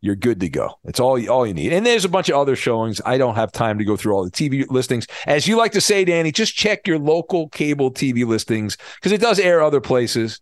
you're 0.00 0.16
good 0.16 0.40
to 0.40 0.48
go. 0.48 0.78
It's 0.84 1.00
all 1.00 1.24
all 1.28 1.46
you 1.46 1.54
need. 1.54 1.72
And 1.72 1.86
there's 1.86 2.04
a 2.04 2.08
bunch 2.08 2.28
of 2.28 2.36
other 2.36 2.56
showings. 2.56 3.00
I 3.06 3.18
don't 3.18 3.36
have 3.36 3.52
time 3.52 3.78
to 3.78 3.84
go 3.84 3.96
through 3.96 4.14
all 4.14 4.24
the 4.24 4.30
TV 4.30 4.68
listings. 4.68 5.06
As 5.26 5.46
you 5.46 5.56
like 5.56 5.72
to 5.72 5.80
say, 5.80 6.04
Danny, 6.04 6.32
just 6.32 6.54
check 6.54 6.86
your 6.86 6.98
local 6.98 7.48
cable 7.50 7.92
TV 7.92 8.26
listings 8.26 8.76
because 8.96 9.12
it 9.12 9.20
does 9.20 9.38
air 9.38 9.62
other 9.62 9.80
places. 9.80 10.40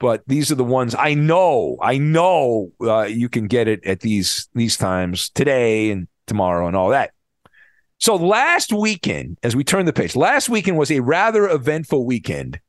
But 0.00 0.22
these 0.26 0.52
are 0.52 0.54
the 0.56 0.64
ones 0.64 0.94
I 0.96 1.14
know. 1.14 1.76
I 1.82 1.98
know 1.98 2.72
uh, 2.80 3.02
you 3.02 3.28
can 3.28 3.48
get 3.48 3.66
it 3.66 3.84
at 3.84 4.00
these 4.00 4.48
these 4.54 4.76
times 4.76 5.30
today 5.30 5.90
and 5.90 6.06
tomorrow 6.26 6.68
and 6.68 6.76
all 6.76 6.90
that. 6.90 7.12
So 7.98 8.14
last 8.14 8.72
weekend, 8.72 9.38
as 9.42 9.56
we 9.56 9.64
turn 9.64 9.86
the 9.86 9.92
page, 9.92 10.14
last 10.14 10.48
weekend 10.48 10.78
was 10.78 10.92
a 10.92 11.00
rather 11.00 11.48
eventful 11.48 12.06
weekend, 12.06 12.60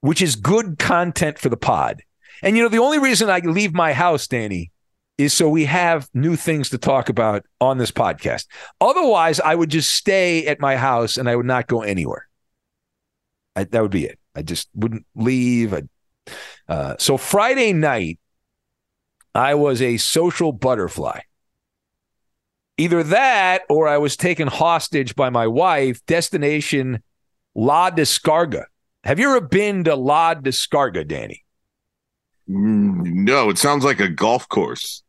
which 0.00 0.20
is 0.20 0.34
good 0.34 0.78
content 0.78 1.38
for 1.38 1.48
the 1.48 1.56
pod. 1.56 2.02
And 2.42 2.56
you 2.56 2.62
know, 2.64 2.68
the 2.68 2.78
only 2.78 2.98
reason 2.98 3.30
I 3.30 3.38
leave 3.38 3.72
my 3.72 3.92
house, 3.92 4.26
Danny, 4.26 4.72
is 5.16 5.32
so 5.32 5.48
we 5.48 5.66
have 5.66 6.08
new 6.12 6.34
things 6.34 6.70
to 6.70 6.78
talk 6.78 7.08
about 7.08 7.44
on 7.60 7.78
this 7.78 7.92
podcast. 7.92 8.46
Otherwise, 8.80 9.38
I 9.38 9.54
would 9.54 9.70
just 9.70 9.94
stay 9.94 10.46
at 10.46 10.58
my 10.58 10.76
house 10.76 11.16
and 11.16 11.28
I 11.28 11.36
would 11.36 11.46
not 11.46 11.68
go 11.68 11.82
anywhere. 11.82 12.26
I, 13.54 13.64
that 13.64 13.82
would 13.82 13.92
be 13.92 14.06
it. 14.06 14.18
I 14.34 14.42
just 14.42 14.68
wouldn't 14.74 15.06
leave. 15.14 15.72
Uh, 16.72 16.96
so 16.98 17.18
Friday 17.18 17.74
night, 17.74 18.18
I 19.34 19.56
was 19.56 19.82
a 19.82 19.98
social 19.98 20.52
butterfly. 20.52 21.20
Either 22.78 23.02
that 23.02 23.60
or 23.68 23.86
I 23.88 23.98
was 23.98 24.16
taken 24.16 24.48
hostage 24.48 25.14
by 25.14 25.28
my 25.28 25.46
wife, 25.46 26.00
destination 26.06 27.02
La 27.54 27.90
Descarga. 27.90 28.64
Have 29.04 29.18
you 29.18 29.28
ever 29.28 29.46
been 29.46 29.84
to 29.84 29.94
La 29.94 30.34
Descarga, 30.34 31.06
Danny? 31.06 31.44
Mm, 32.48 33.26
no, 33.26 33.50
it 33.50 33.58
sounds 33.58 33.84
like 33.84 34.00
a 34.00 34.08
golf 34.08 34.48
course. 34.48 35.02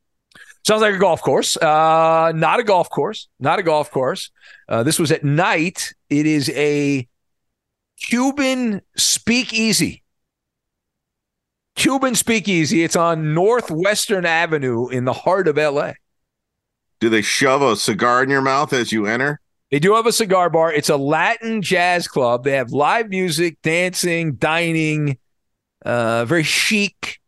Sounds 0.68 0.82
like 0.82 0.96
a 0.96 1.00
golf 1.00 1.22
course. 1.22 1.56
Uh, 1.56 2.34
not 2.36 2.60
a 2.60 2.64
golf 2.64 2.90
course. 2.90 3.30
Not 3.40 3.60
a 3.60 3.64
golf 3.64 3.90
course. 3.90 4.32
Uh, 4.68 4.84
this 4.84 5.00
was 5.00 5.14
at 5.14 5.24
night. 5.24 5.94
It 6.10 6.26
is 6.26 6.50
a 6.50 7.08
Cuban 7.96 8.82
speakeasy. 8.98 10.03
Cuban 11.76 12.16
speakeasy. 12.16 12.84
It's 12.84 12.96
on 12.96 13.34
Northwestern 13.34 14.26
Avenue 14.26 14.88
in 14.90 15.06
the 15.06 15.14
heart 15.14 15.48
of 15.48 15.58
LA. 15.58 15.94
Do 17.00 17.10
they 17.10 17.22
shove 17.22 17.62
a 17.62 17.76
cigar 17.76 18.24
in 18.24 18.30
your 18.30 18.42
mouth 18.42 18.72
as 18.74 18.92
you 18.92 19.06
enter? 19.06 19.40
They 19.72 19.80
do 19.80 19.96
have 19.96 20.06
a 20.06 20.12
cigar 20.12 20.50
bar. 20.50 20.72
It's 20.72 20.90
a 20.90 20.98
Latin 20.98 21.62
jazz 21.62 22.08
club. 22.08 22.44
They 22.44 22.52
have 22.52 22.72
live 22.72 23.10
music, 23.10 23.58
dancing, 23.64 24.36
dining, 24.36 25.18
uh, 25.84 26.26
very 26.26 26.44
chic, 26.44 27.20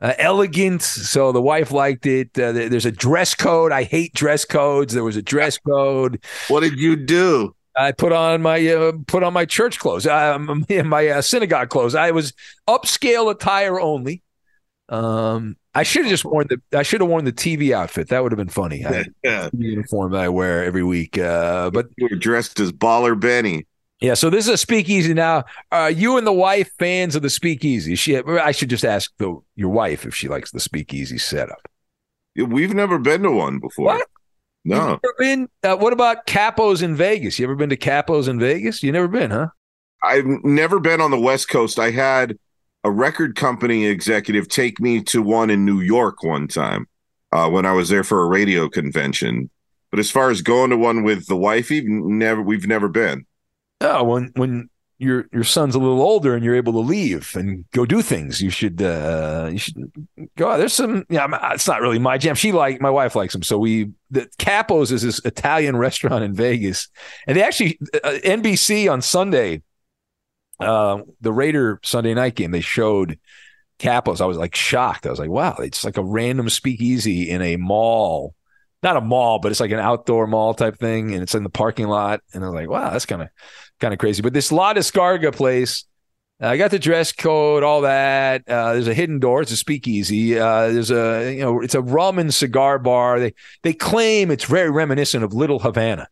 uh, 0.00 0.12
elegant. 0.18 0.82
So 0.82 1.32
the 1.32 1.40
wife 1.40 1.72
liked 1.72 2.04
it. 2.04 2.38
Uh, 2.38 2.52
there's 2.52 2.86
a 2.86 2.92
dress 2.92 3.34
code. 3.34 3.72
I 3.72 3.84
hate 3.84 4.12
dress 4.12 4.44
codes. 4.44 4.92
There 4.92 5.02
was 5.02 5.16
a 5.16 5.22
dress 5.22 5.56
code. 5.58 6.22
What 6.48 6.60
did 6.60 6.78
you 6.78 6.94
do? 6.94 7.54
I 7.78 7.92
put 7.92 8.12
on 8.12 8.42
my 8.42 8.66
uh, 8.66 8.92
put 9.06 9.22
on 9.22 9.32
my 9.32 9.44
church 9.44 9.78
clothes, 9.78 10.06
um, 10.06 10.66
my 10.84 11.08
uh, 11.08 11.22
synagogue 11.22 11.68
clothes. 11.68 11.94
I 11.94 12.10
was 12.10 12.32
upscale 12.68 13.30
attire 13.30 13.80
only. 13.80 14.22
Um, 14.88 15.56
I 15.74 15.82
should 15.82 16.02
have 16.02 16.10
just 16.10 16.24
worn 16.24 16.46
the 16.48 16.60
I 16.76 16.82
should 16.82 17.00
have 17.00 17.10
worn 17.10 17.24
the 17.24 17.32
TV 17.32 17.72
outfit. 17.72 18.08
That 18.08 18.22
would 18.22 18.32
have 18.32 18.38
been 18.38 18.48
funny. 18.48 18.84
I, 18.84 19.04
yeah. 19.24 19.50
uniform 19.52 20.12
that 20.12 20.22
I 20.22 20.28
wear 20.28 20.64
every 20.64 20.82
week. 20.82 21.18
Uh, 21.18 21.70
but 21.70 21.86
you 21.96 22.08
were 22.10 22.16
dressed 22.16 22.58
as 22.60 22.72
Baller 22.72 23.18
Benny. 23.18 23.66
Yeah, 24.00 24.14
so 24.14 24.30
this 24.30 24.46
is 24.46 24.54
a 24.54 24.56
speakeasy 24.56 25.12
now. 25.12 25.44
Are 25.72 25.90
you 25.90 26.18
and 26.18 26.26
the 26.26 26.32
wife 26.32 26.70
fans 26.78 27.16
of 27.16 27.22
the 27.22 27.30
speakeasy? 27.30 27.96
She, 27.96 28.16
I 28.16 28.52
should 28.52 28.70
just 28.70 28.84
ask 28.84 29.10
the, 29.18 29.40
your 29.56 29.70
wife 29.70 30.06
if 30.06 30.14
she 30.14 30.28
likes 30.28 30.52
the 30.52 30.60
speakeasy 30.60 31.18
setup. 31.18 31.68
We've 32.36 32.72
never 32.72 33.00
been 33.00 33.22
to 33.22 33.32
one 33.32 33.58
before. 33.58 33.86
What? 33.86 34.06
No. 34.68 35.00
been? 35.18 35.48
Uh, 35.62 35.76
what 35.76 35.92
about 35.92 36.26
Capos 36.26 36.82
in 36.82 36.94
Vegas? 36.94 37.38
You 37.38 37.46
ever 37.46 37.56
been 37.56 37.70
to 37.70 37.76
Capos 37.76 38.28
in 38.28 38.38
Vegas? 38.38 38.82
You 38.82 38.92
never 38.92 39.08
been, 39.08 39.30
huh? 39.30 39.48
I've 40.02 40.26
never 40.26 40.78
been 40.78 41.00
on 41.00 41.10
the 41.10 41.18
West 41.18 41.48
Coast. 41.48 41.78
I 41.78 41.90
had 41.90 42.38
a 42.84 42.90
record 42.90 43.34
company 43.34 43.86
executive 43.86 44.48
take 44.48 44.80
me 44.80 45.02
to 45.04 45.22
one 45.22 45.50
in 45.50 45.64
New 45.64 45.80
York 45.80 46.22
one 46.22 46.48
time 46.48 46.86
uh, 47.32 47.48
when 47.48 47.66
I 47.66 47.72
was 47.72 47.88
there 47.88 48.04
for 48.04 48.22
a 48.22 48.28
radio 48.28 48.68
convention. 48.68 49.50
But 49.90 50.00
as 50.00 50.10
far 50.10 50.30
as 50.30 50.42
going 50.42 50.70
to 50.70 50.76
one 50.76 51.02
with 51.02 51.26
the 51.26 51.36
wifey, 51.36 51.82
never 51.82 52.42
we've 52.42 52.66
never 52.66 52.88
been. 52.88 53.26
Oh, 53.80 54.04
when 54.04 54.32
when 54.34 54.70
your 54.98 55.26
your 55.32 55.44
son's 55.44 55.74
a 55.74 55.78
little 55.78 56.02
older 56.02 56.34
and 56.34 56.44
you're 56.44 56.56
able 56.56 56.72
to 56.72 56.80
leave 56.80 57.34
and 57.36 57.64
go 57.72 57.86
do 57.86 58.02
things, 58.02 58.40
you 58.40 58.50
should 58.50 58.82
uh, 58.82 59.48
you 59.50 59.58
should 59.58 59.92
go. 60.36 60.56
There's 60.58 60.72
some 60.72 61.04
yeah, 61.08 61.26
it's 61.52 61.68
not 61.68 61.80
really 61.80 61.98
my 61.98 62.18
jam. 62.18 62.34
She 62.34 62.52
like 62.52 62.80
my 62.80 62.90
wife 62.90 63.14
likes 63.14 63.32
them, 63.32 63.42
so 63.42 63.58
we 63.58 63.92
the 64.10 64.28
Capos 64.38 64.92
is 64.92 65.02
this 65.02 65.20
Italian 65.24 65.76
restaurant 65.88 66.24
in 66.24 66.34
Vegas, 66.34 66.88
and 67.26 67.36
they 67.36 67.42
actually 67.42 67.78
uh, 68.02 68.18
NBC 68.24 68.90
on 68.90 69.02
Sunday 69.02 69.62
uh, 70.60 71.02
the 71.20 71.32
Raider 71.32 71.80
Sunday 71.82 72.14
night 72.14 72.34
game, 72.34 72.50
they 72.50 72.60
showed 72.60 73.18
Capos. 73.78 74.20
I 74.20 74.26
was 74.26 74.36
like 74.36 74.54
shocked. 74.54 75.06
I 75.06 75.10
was 75.10 75.18
like, 75.18 75.30
wow, 75.30 75.56
it's 75.58 75.84
like 75.84 75.96
a 75.96 76.04
random 76.04 76.48
speakeasy 76.48 77.30
in 77.30 77.42
a 77.42 77.56
mall. 77.56 78.34
Not 78.82 78.96
a 78.96 79.00
mall, 79.00 79.40
but 79.40 79.50
it's 79.50 79.60
like 79.60 79.72
an 79.72 79.80
outdoor 79.80 80.26
mall 80.28 80.54
type 80.54 80.78
thing, 80.78 81.12
and 81.12 81.22
it's 81.22 81.34
in 81.34 81.42
the 81.42 81.50
parking 81.50 81.88
lot. 81.88 82.20
And 82.32 82.44
I 82.44 82.48
was 82.48 82.54
like, 82.54 82.68
wow, 82.68 82.90
that's 82.90 83.06
kind 83.06 83.22
of 83.22 83.28
kind 83.80 83.92
of 83.92 83.98
crazy. 83.98 84.22
But 84.22 84.32
this 84.32 84.52
La 84.52 84.74
Descarga 84.74 85.32
place, 85.32 85.84
I 86.40 86.56
got 86.56 86.70
the 86.70 86.78
dress 86.78 87.12
code, 87.12 87.64
all 87.64 87.80
that. 87.82 88.48
Uh, 88.48 88.74
there's 88.74 88.88
a 88.88 88.94
hidden 88.94 89.18
door. 89.18 89.42
It's 89.42 89.50
a 89.50 89.56
speakeasy. 89.56 90.38
Uh, 90.38 90.68
there's 90.68 90.90
a 90.90 91.34
you 91.34 91.40
know, 91.40 91.60
it's 91.60 91.74
a 91.74 91.82
rum 91.82 92.18
and 92.18 92.32
cigar 92.32 92.78
bar. 92.78 93.18
They 93.18 93.34
they 93.62 93.72
claim 93.72 94.30
it's 94.30 94.44
very 94.44 94.70
reminiscent 94.70 95.24
of 95.24 95.32
Little 95.32 95.58
Havana, 95.58 96.08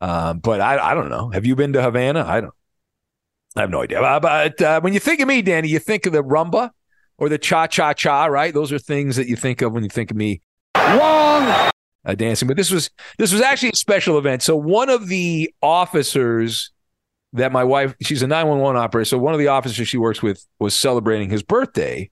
um, 0.00 0.40
but 0.40 0.60
I 0.60 0.90
I 0.90 0.94
don't 0.94 1.08
know. 1.08 1.30
Have 1.30 1.46
you 1.46 1.56
been 1.56 1.72
to 1.72 1.82
Havana? 1.82 2.24
I 2.26 2.40
don't. 2.40 2.54
I 3.56 3.60
have 3.60 3.70
no 3.70 3.82
idea. 3.82 4.00
Uh, 4.00 4.20
but 4.20 4.60
uh, 4.60 4.80
when 4.80 4.92
you 4.92 5.00
think 5.00 5.20
of 5.20 5.28
me, 5.28 5.42
Danny, 5.42 5.68
you 5.68 5.78
think 5.78 6.06
of 6.06 6.12
the 6.12 6.22
rumba 6.22 6.70
or 7.18 7.28
the 7.28 7.38
cha 7.38 7.66
cha 7.66 7.92
cha, 7.92 8.26
right? 8.26 8.52
Those 8.52 8.72
are 8.72 8.78
things 8.78 9.16
that 9.16 9.26
you 9.26 9.36
think 9.36 9.62
of 9.62 9.72
when 9.72 9.82
you 9.82 9.90
think 9.90 10.10
of 10.10 10.16
me. 10.16 10.40
Wrong. 10.76 11.70
Uh, 12.04 12.16
dancing, 12.16 12.48
but 12.48 12.56
this 12.56 12.70
was 12.70 12.90
this 13.16 13.32
was 13.32 13.40
actually 13.40 13.68
a 13.70 13.76
special 13.76 14.18
event. 14.18 14.42
So 14.42 14.56
one 14.56 14.90
of 14.90 15.06
the 15.06 15.54
officers 15.62 16.72
that 17.34 17.52
my 17.52 17.64
wife, 17.64 17.94
she's 18.02 18.22
a 18.22 18.26
nine 18.26 18.46
one 18.46 18.58
one 18.58 18.76
operator. 18.76 19.06
So 19.06 19.18
one 19.18 19.34
of 19.34 19.40
the 19.40 19.48
officers 19.48 19.88
she 19.88 19.98
works 19.98 20.22
with 20.22 20.44
was 20.58 20.74
celebrating 20.74 21.30
his 21.30 21.42
birthday, 21.42 22.10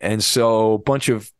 and 0.00 0.22
so 0.22 0.74
a 0.74 0.78
bunch 0.78 1.08
of 1.08 1.30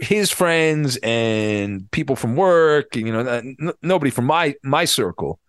his 0.00 0.30
friends 0.30 0.96
and 1.02 1.90
people 1.90 2.16
from 2.16 2.36
work, 2.36 2.94
you 2.94 3.12
know, 3.12 3.42
nobody 3.82 4.10
from 4.10 4.26
my 4.26 4.54
my 4.62 4.84
circle, 4.84 5.40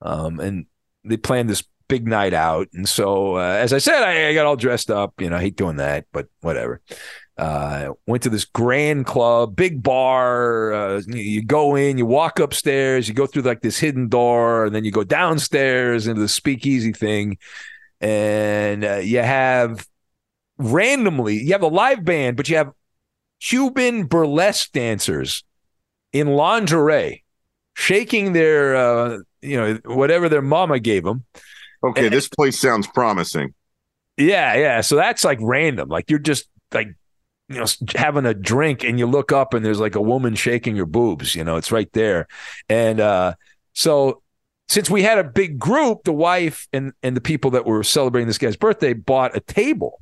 um, 0.00 0.40
and 0.40 0.66
they 1.04 1.16
planned 1.16 1.48
this 1.48 1.64
big 1.88 2.06
night 2.06 2.32
out. 2.32 2.68
And 2.72 2.88
so, 2.88 3.36
uh, 3.36 3.40
as 3.40 3.72
I 3.72 3.78
said, 3.78 4.02
I, 4.02 4.28
I, 4.28 4.34
got 4.34 4.46
all 4.46 4.56
dressed 4.56 4.90
up. 4.90 5.20
You 5.20 5.28
know, 5.28 5.36
I 5.36 5.40
hate 5.40 5.56
doing 5.56 5.76
that, 5.76 6.06
but 6.12 6.26
whatever. 6.40 6.80
Uh, 7.42 7.94
went 8.06 8.22
to 8.22 8.30
this 8.30 8.44
grand 8.44 9.06
club, 9.06 9.56
big 9.56 9.82
bar. 9.82 10.72
Uh, 10.72 11.02
you 11.08 11.44
go 11.44 11.74
in, 11.74 11.98
you 11.98 12.06
walk 12.06 12.38
upstairs, 12.38 13.08
you 13.08 13.14
go 13.14 13.26
through 13.26 13.42
like 13.42 13.60
this 13.60 13.78
hidden 13.78 14.08
door, 14.08 14.66
and 14.66 14.74
then 14.74 14.84
you 14.84 14.90
go 14.90 15.02
downstairs 15.02 16.06
into 16.06 16.20
the 16.20 16.28
speakeasy 16.28 16.92
thing. 16.92 17.38
And 18.00 18.84
uh, 18.84 18.96
you 18.96 19.18
have 19.18 19.86
randomly, 20.58 21.38
you 21.38 21.52
have 21.52 21.62
a 21.62 21.68
live 21.68 22.04
band, 22.04 22.36
but 22.36 22.48
you 22.48 22.56
have 22.56 22.70
Cuban 23.40 24.04
burlesque 24.04 24.70
dancers 24.72 25.42
in 26.12 26.28
lingerie 26.28 27.24
shaking 27.74 28.32
their, 28.32 28.76
uh, 28.76 29.18
you 29.40 29.56
know, 29.56 29.78
whatever 29.86 30.28
their 30.28 30.42
mama 30.42 30.78
gave 30.78 31.02
them 31.02 31.24
Okay, 31.84 32.06
and, 32.06 32.14
this 32.14 32.28
place 32.28 32.58
sounds 32.58 32.86
promising. 32.86 33.54
Yeah, 34.16 34.54
yeah. 34.54 34.80
So 34.82 34.96
that's 34.96 35.24
like 35.24 35.38
random. 35.40 35.88
Like 35.88 36.10
you're 36.10 36.18
just 36.18 36.48
like 36.72 36.94
you 37.52 37.60
know 37.60 37.66
having 37.94 38.26
a 38.26 38.34
drink 38.34 38.84
and 38.84 38.98
you 38.98 39.06
look 39.06 39.32
up 39.32 39.54
and 39.54 39.64
there's 39.64 39.80
like 39.80 39.94
a 39.94 40.00
woman 40.00 40.34
shaking 40.34 40.76
her 40.76 40.86
boobs 40.86 41.34
you 41.34 41.44
know 41.44 41.56
it's 41.56 41.72
right 41.72 41.92
there. 41.92 42.28
And 42.68 43.00
uh 43.00 43.34
so 43.74 44.22
since 44.68 44.88
we 44.88 45.02
had 45.02 45.18
a 45.18 45.24
big 45.24 45.58
group 45.58 46.04
the 46.04 46.12
wife 46.12 46.68
and 46.72 46.92
and 47.02 47.16
the 47.16 47.20
people 47.20 47.50
that 47.52 47.66
were 47.66 47.82
celebrating 47.82 48.26
this 48.26 48.38
guy's 48.38 48.56
birthday 48.56 48.92
bought 48.92 49.36
a 49.36 49.40
table. 49.40 50.00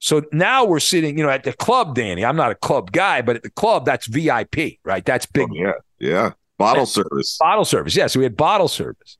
So 0.00 0.22
now 0.32 0.64
we're 0.64 0.80
sitting 0.80 1.18
you 1.18 1.24
know 1.24 1.30
at 1.30 1.44
the 1.44 1.52
club 1.52 1.94
danny. 1.94 2.24
I'm 2.24 2.36
not 2.36 2.50
a 2.50 2.56
club 2.56 2.92
guy 2.92 3.22
but 3.22 3.36
at 3.36 3.42
the 3.42 3.50
club 3.50 3.84
that's 3.84 4.06
vip 4.06 4.56
right? 4.84 5.04
That's 5.04 5.26
big. 5.26 5.48
Oh, 5.50 5.54
yeah, 5.54 5.72
yeah. 5.98 6.32
Bottle 6.58 6.86
service. 6.86 7.38
bottle 7.38 7.64
service. 7.64 7.94
Yeah. 7.94 8.08
So 8.08 8.18
we 8.18 8.24
had 8.24 8.36
bottle 8.36 8.66
service. 8.66 9.16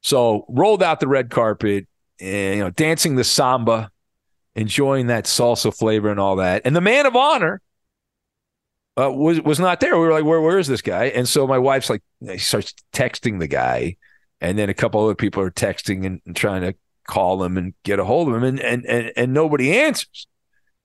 So 0.00 0.46
rolled 0.48 0.82
out 0.82 1.00
the 1.00 1.08
red 1.08 1.28
carpet 1.28 1.86
and 2.20 2.56
you 2.56 2.64
know 2.64 2.70
dancing 2.70 3.16
the 3.16 3.24
samba 3.24 3.90
enjoying 4.58 5.06
that 5.06 5.24
salsa 5.24 5.74
flavor 5.74 6.10
and 6.10 6.18
all 6.18 6.36
that. 6.36 6.62
And 6.64 6.74
the 6.74 6.80
man 6.80 7.06
of 7.06 7.14
honor 7.14 7.62
uh, 9.00 9.10
was 9.10 9.40
was 9.40 9.60
not 9.60 9.78
there. 9.78 9.96
We 9.96 10.06
were 10.06 10.12
like 10.12 10.24
where 10.24 10.40
where 10.40 10.58
is 10.58 10.66
this 10.66 10.82
guy? 10.82 11.04
And 11.06 11.28
so 11.28 11.46
my 11.46 11.58
wife's 11.58 11.88
like 11.88 12.02
starts 12.38 12.74
texting 12.92 13.38
the 13.38 13.46
guy. 13.46 13.96
And 14.40 14.58
then 14.58 14.68
a 14.68 14.74
couple 14.74 15.02
other 15.04 15.14
people 15.14 15.42
are 15.42 15.50
texting 15.50 16.04
and, 16.04 16.20
and 16.26 16.34
trying 16.34 16.62
to 16.62 16.74
call 17.06 17.42
him 17.42 17.56
and 17.56 17.74
get 17.84 18.00
a 18.00 18.04
hold 18.04 18.28
of 18.28 18.34
him. 18.34 18.42
And 18.42 18.60
and 18.60 18.84
and, 18.84 19.12
and 19.16 19.32
nobody 19.32 19.78
answers. 19.78 20.26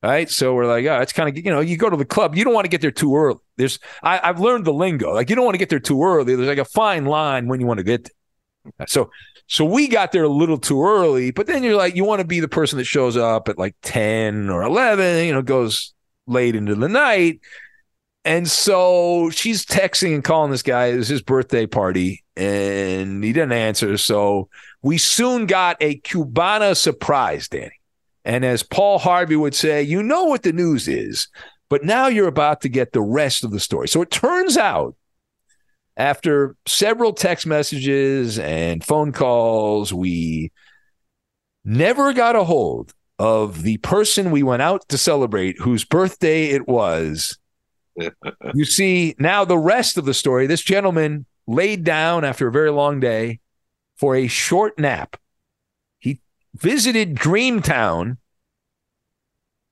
Right? 0.04 0.30
So 0.30 0.54
we're 0.54 0.68
like 0.68 0.86
oh 0.86 1.00
it's 1.00 1.14
kind 1.14 1.30
of 1.30 1.44
you 1.44 1.50
know 1.50 1.62
you 1.62 1.76
go 1.76 1.90
to 1.90 1.98
the 1.98 2.06
club 2.06 2.36
you 2.36 2.44
don't 2.44 2.54
want 2.54 2.66
to 2.66 2.70
get 2.70 2.82
there 2.82 2.92
too 2.92 3.16
early. 3.16 3.40
There's 3.58 3.80
I, 4.04 4.20
i've 4.22 4.40
learned 4.40 4.66
the 4.66 4.74
lingo. 4.74 5.14
Like 5.14 5.32
you 5.32 5.36
don't 5.36 5.46
want 5.46 5.56
to 5.56 5.60
get 5.60 5.70
there 5.70 5.80
too 5.80 6.04
early. 6.04 6.36
There's 6.36 6.48
like 6.48 6.58
a 6.60 6.66
fine 6.66 7.06
line 7.06 7.48
when 7.48 7.60
you 7.60 7.66
want 7.66 7.80
to 7.80 7.84
get 7.84 8.04
there. 8.04 8.88
So 8.88 9.10
so 9.54 9.66
we 9.66 9.88
got 9.88 10.12
there 10.12 10.24
a 10.24 10.30
little 10.30 10.58
too 10.58 10.84
early 10.84 11.32
but 11.32 11.48
then 11.48 11.64
you're 11.64 11.76
like 11.76 11.96
you 11.96 12.04
want 12.04 12.20
to 12.22 12.28
be 12.28 12.40
the 12.40 12.48
person 12.48 12.78
that 12.78 12.86
shows 12.86 13.18
up 13.18 13.48
at 13.50 13.58
like 13.58 13.76
10 13.82 14.50
or 14.50 14.64
11 14.64 15.26
you 15.26 15.34
know 15.34 15.42
goes 15.42 15.94
late 16.28 16.56
into 16.56 16.76
the 16.76 16.90
night 16.90 17.40
and 18.26 18.50
so 18.50 19.30
she's 19.32 19.66
texting 19.66 20.14
and 20.14 20.24
calling 20.24 20.52
this 20.52 20.64
guy. 20.64 20.88
It 20.88 20.98
was 20.98 21.10
his 21.10 21.22
birthday 21.22 21.66
party, 21.66 22.24
and 22.38 23.24
he 23.24 23.34
didn't 23.34 23.52
answer. 23.52 23.98
So 23.98 24.50
we 24.82 24.98
soon 24.98 25.46
got 25.46 25.78
a 25.82 26.00
Cubana 26.00 26.76
surprise, 26.78 27.50
Danny. 27.50 27.80
And 28.24 28.46
as 28.46 28.64
Paul 28.64 29.00
Harvey 29.00 29.36
would 29.36 29.54
say, 29.54 29.84
you 29.84 30.02
know 30.02 30.24
what 30.24 30.44
the 30.44 30.54
news 30.54 30.88
is, 30.88 31.28
but 31.70 31.84
now 31.84 32.08
you're 32.08 32.28
about 32.28 32.62
to 32.62 32.70
get 32.70 32.94
the 32.94 33.02
rest 33.02 33.44
of 33.44 33.52
the 33.52 33.60
story. 33.60 33.90
So 33.90 34.02
it 34.02 34.12
turns 34.12 34.56
out, 34.56 34.96
after 35.96 36.56
several 36.66 37.14
text 37.14 37.46
messages 37.46 38.40
and 38.40 38.84
phone 38.84 39.12
calls, 39.12 39.94
we 39.94 40.52
never 41.64 42.14
got 42.14 42.36
a 42.36 42.44
hold 42.44 42.94
of 43.20 43.64
the 43.64 43.78
person 43.78 44.32
we 44.32 44.44
went 44.44 44.62
out 44.62 44.88
to 44.90 44.98
celebrate 44.98 45.60
whose 45.60 45.86
birthday 45.86 46.48
it 46.48 46.68
was 46.68 47.38
you 48.54 48.66
see 48.66 49.16
now 49.20 49.46
the 49.46 49.58
rest 49.58 49.98
of 49.98 50.06
the 50.06 50.14
story. 50.14 50.48
This 50.48 50.62
gentleman 50.62 51.26
laid 51.48 51.84
down 51.84 52.24
after 52.24 52.48
a 52.48 52.52
very 52.52 52.72
long 52.72 53.00
day 53.00 53.40
for 53.96 54.16
a 54.16 54.28
short 54.28 54.80
nap. 54.80 55.18
He 56.00 56.22
visited 56.56 57.16
Dreamtown 57.16 58.18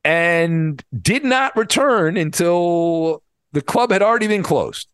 and 0.04 0.84
did 1.00 1.24
not 1.24 1.56
return 1.56 2.18
until 2.18 3.24
the 3.51 3.62
club 3.62 3.92
had 3.92 4.01
already 4.01 4.28
been 4.28 4.44
closed. 4.44 4.88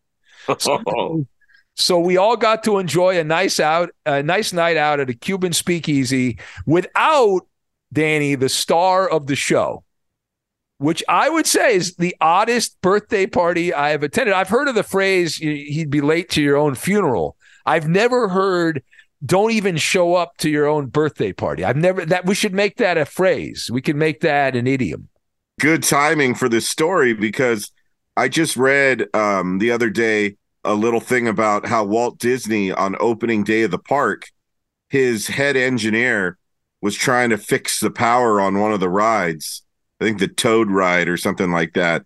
So, 0.60 1.26
so 1.76 2.00
we 2.00 2.18
all 2.18 2.38
got 2.38 2.64
to 2.66 2.80
enjoy 2.80 3.20
a 3.20 3.24
nice 3.24 3.60
out, 3.60 3.90
a 4.06 4.24
nice 4.24 4.54
night 4.54 4.78
out 4.78 5.00
at 5.00 5.10
a 5.10 5.14
Cuban 5.14 5.54
speakeasy 5.54 6.40
without 6.66 7.42
Danny, 7.94 8.36
the 8.36 8.50
star 8.50 9.10
of 9.10 9.28
the 9.28 9.36
show 9.36 9.84
which 10.80 11.04
I 11.10 11.30
would 11.30 11.48
say 11.48 11.76
is 11.76 11.96
the 11.96 12.16
oddest 12.22 12.80
birthday 12.82 13.26
party 13.26 13.74
I 13.74 13.90
have 13.90 14.04
attended. 14.04 14.34
I've 14.34 14.50
heard 14.50 14.68
of 14.68 14.76
the 14.76 14.84
phrase 14.84 15.38
he'd 15.38 15.90
be 15.90 16.02
late 16.02 16.30
to 16.32 16.42
your 16.42 16.58
own 16.58 16.76
funeral. 16.76 17.36
I've 17.66 17.88
never 17.88 18.30
heard 18.30 18.84
don't 19.26 19.52
even 19.52 19.78
show 19.78 20.14
up 20.14 20.38
to 20.38 20.50
your 20.50 20.68
own 20.68 20.88
birthday 20.88 21.34
party. 21.34 21.64
I've 21.64 21.76
never 21.76 22.06
that 22.06 22.26
we 22.26 22.36
should 22.36 22.54
make 22.54 22.78
that 22.78 22.98
a 22.98 23.06
phrase. 23.06 23.70
We 23.72 23.82
can 23.82 23.98
make 23.98 24.22
that 24.22 24.56
an 24.56 24.68
idiom. 24.68 25.10
Good 25.60 25.82
timing 25.82 26.36
for 26.36 26.48
this 26.48 26.70
story 26.70 27.14
because 27.14 27.72
I 28.18 28.28
just 28.28 28.58
read 28.58 29.08
um, 29.16 29.60
the 29.60 29.72
other 29.72 29.90
day 29.90 30.36
a 30.64 30.74
little 30.74 31.00
thing 31.00 31.28
about 31.28 31.66
how 31.68 31.86
Walt 31.86 32.18
Disney 32.18 32.72
on 32.72 32.98
opening 33.00 33.44
day 33.44 33.62
of 33.62 33.72
the 33.72 33.78
park, 33.78 34.26
his 34.90 35.28
head 35.28 35.56
engineer 35.56 36.38
was 36.82 36.96
trying 36.96 37.30
to 37.30 37.38
fix 37.38 37.80
the 37.80 37.92
power 37.92 38.42
on 38.42 38.60
one 38.60 38.74
of 38.74 38.80
the 38.80 38.90
rides 38.90 39.64
I 40.00 40.04
think 40.04 40.20
the 40.20 40.28
Toad 40.28 40.70
ride 40.70 41.10
or 41.10 41.18
something 41.18 41.52
like 41.52 41.74
that. 41.74 42.06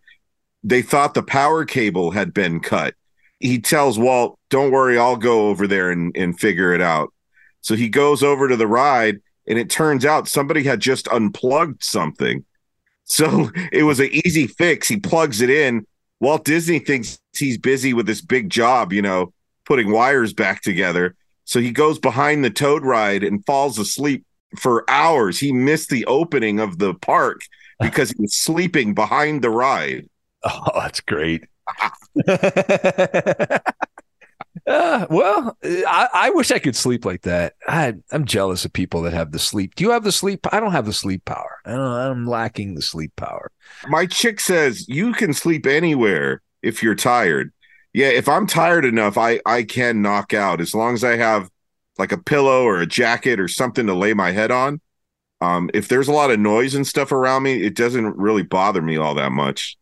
They 0.64 0.82
thought 0.82 1.14
the 1.14 1.24
power 1.24 1.66
cable 1.66 2.12
had 2.12 2.34
been 2.34 2.60
cut. 2.60 2.96
He 3.40 3.60
tells 3.60 3.98
Walt, 3.98 4.40
"Don't 4.50 4.72
worry, 4.72 4.98
I'll 4.98 5.18
go 5.18 5.50
over 5.50 5.68
there 5.68 5.90
and, 5.90 6.16
and 6.16 6.40
figure 6.40 6.74
it 6.74 6.82
out." 6.82 7.14
So 7.62 7.76
he 7.76 7.90
goes 7.90 8.24
over 8.24 8.48
to 8.48 8.56
the 8.56 8.68
ride, 8.68 9.20
and 9.48 9.58
it 9.58 9.70
turns 9.70 10.06
out 10.06 10.28
somebody 10.28 10.64
had 10.64 10.80
just 10.80 11.08
unplugged 11.08 11.84
something. 11.84 12.46
So 13.06 13.50
it 13.72 13.84
was 13.84 14.00
an 14.00 14.10
easy 14.12 14.48
fix. 14.48 14.88
He 14.88 14.98
plugs 14.98 15.42
it 15.42 15.50
in. 15.50 15.86
Walt 16.22 16.46
Disney 16.46 16.80
thinks 16.80 17.20
he's 17.36 17.58
busy 17.58 17.94
with 17.94 18.06
this 18.06 18.22
big 18.22 18.50
job, 18.50 18.94
you 18.94 19.02
know, 19.02 19.34
putting 19.66 19.92
wires 19.92 20.34
back 20.34 20.62
together. 20.62 21.16
So 21.46 21.60
he 21.60 21.72
goes 21.72 22.00
behind 22.00 22.46
the 22.46 22.52
Toad 22.52 22.86
ride 22.86 23.24
and 23.24 23.46
falls 23.46 23.78
asleep 23.80 24.24
for 24.58 24.90
hours. 24.90 25.40
He 25.40 25.52
missed 25.52 25.90
the 25.90 26.06
opening 26.06 26.60
of 26.60 26.78
the 26.78 26.94
park 26.94 27.42
because 27.80 28.12
he 28.12 28.22
was 28.22 28.36
sleeping 28.36 28.94
behind 28.94 29.42
the 29.42 29.50
ride. 29.50 30.08
Oh, 30.44 30.72
that's 30.74 31.02
great. 31.02 31.44
uh, 34.68 35.08
well, 35.10 35.58
I, 35.64 36.08
I, 36.14 36.30
wish 36.32 36.52
I 36.52 36.60
could 36.60 36.76
sleep 36.76 37.06
like 37.06 37.24
that. 37.24 37.54
I, 37.68 37.94
am 38.12 38.26
jealous 38.26 38.66
of 38.66 38.74
people 38.74 39.02
that 39.04 39.14
have 39.14 39.32
the 39.32 39.40
sleep. 39.40 39.76
Do 39.76 39.84
you 39.84 39.92
have 39.92 40.04
the 40.04 40.12
sleep? 40.12 40.46
I 40.54 40.60
don't 40.60 40.72
have 40.72 40.86
the 40.86 40.94
sleep 40.94 41.26
power. 41.26 41.60
I 41.66 41.72
don't, 41.72 41.82
I'm 41.82 42.28
lacking 42.28 42.76
the 42.76 42.82
sleep 42.82 43.16
power. 43.16 43.52
My 43.88 44.06
chick 44.06 44.40
says 44.40 44.88
you 44.88 45.14
can 45.14 45.34
sleep 45.34 45.66
anywhere 45.66 46.42
if 46.62 46.84
you're 46.84 46.96
tired. 46.96 47.52
Yeah, 47.94 48.10
if 48.10 48.30
I'm 48.30 48.48
tired 48.48 48.86
enough, 48.86 49.18
I 49.18 49.42
I 49.46 49.64
can 49.64 50.02
knock 50.02 50.34
out 50.34 50.62
as 50.62 50.74
long 50.74 50.94
as 50.94 51.04
I 51.04 51.18
have 51.18 51.50
like 51.98 52.12
a 52.12 52.18
pillow 52.18 52.64
or 52.64 52.80
a 52.80 52.86
jacket 52.86 53.40
or 53.40 53.48
something 53.48 53.86
to 53.88 53.94
lay 53.94 54.14
my 54.14 54.32
head 54.32 54.52
on. 54.52 54.80
Um, 55.42 55.70
if 55.74 55.88
there's 55.88 56.08
a 56.08 56.14
lot 56.14 56.32
of 56.32 56.40
noise 56.40 56.76
and 56.76 56.86
stuff 56.86 57.12
around 57.12 57.44
me, 57.44 57.64
it 57.64 57.76
doesn't 57.76 58.16
really 58.16 58.44
bother 58.44 58.82
me 58.82 58.98
all 58.98 59.16
that 59.16 59.32
much. 59.32 59.76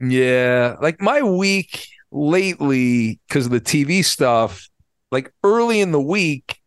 Yeah, 0.00 0.76
like 0.80 1.00
my 1.00 1.22
week 1.22 1.86
lately 2.12 3.18
because 3.26 3.46
of 3.46 3.52
the 3.52 3.60
TV 3.60 4.04
stuff. 4.04 4.68
Like 5.10 5.32
early 5.42 5.80
in 5.80 5.92
the 5.92 6.00
week, 6.00 6.58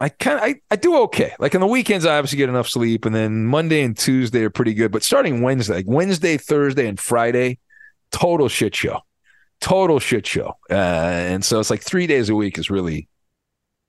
I 0.00 0.08
kind 0.08 0.38
of 0.38 0.44
I, 0.44 0.54
I 0.70 0.76
do 0.76 0.96
okay. 1.02 1.34
Like 1.38 1.54
on 1.54 1.60
the 1.60 1.66
weekends, 1.66 2.06
I 2.06 2.16
obviously 2.16 2.38
get 2.38 2.48
enough 2.48 2.68
sleep, 2.68 3.04
and 3.04 3.14
then 3.14 3.44
Monday 3.44 3.82
and 3.82 3.96
Tuesday 3.96 4.42
are 4.44 4.50
pretty 4.50 4.74
good. 4.74 4.90
But 4.90 5.02
starting 5.02 5.42
Wednesday, 5.42 5.74
like 5.74 5.86
Wednesday, 5.86 6.38
Thursday, 6.38 6.88
and 6.88 6.98
Friday, 6.98 7.58
total 8.10 8.48
shit 8.48 8.74
show, 8.74 9.00
total 9.60 9.98
shit 10.00 10.26
show. 10.26 10.54
Uh, 10.70 10.74
and 10.74 11.44
so 11.44 11.60
it's 11.60 11.70
like 11.70 11.82
three 11.82 12.06
days 12.06 12.30
a 12.30 12.34
week 12.34 12.58
is 12.58 12.70
really, 12.70 13.08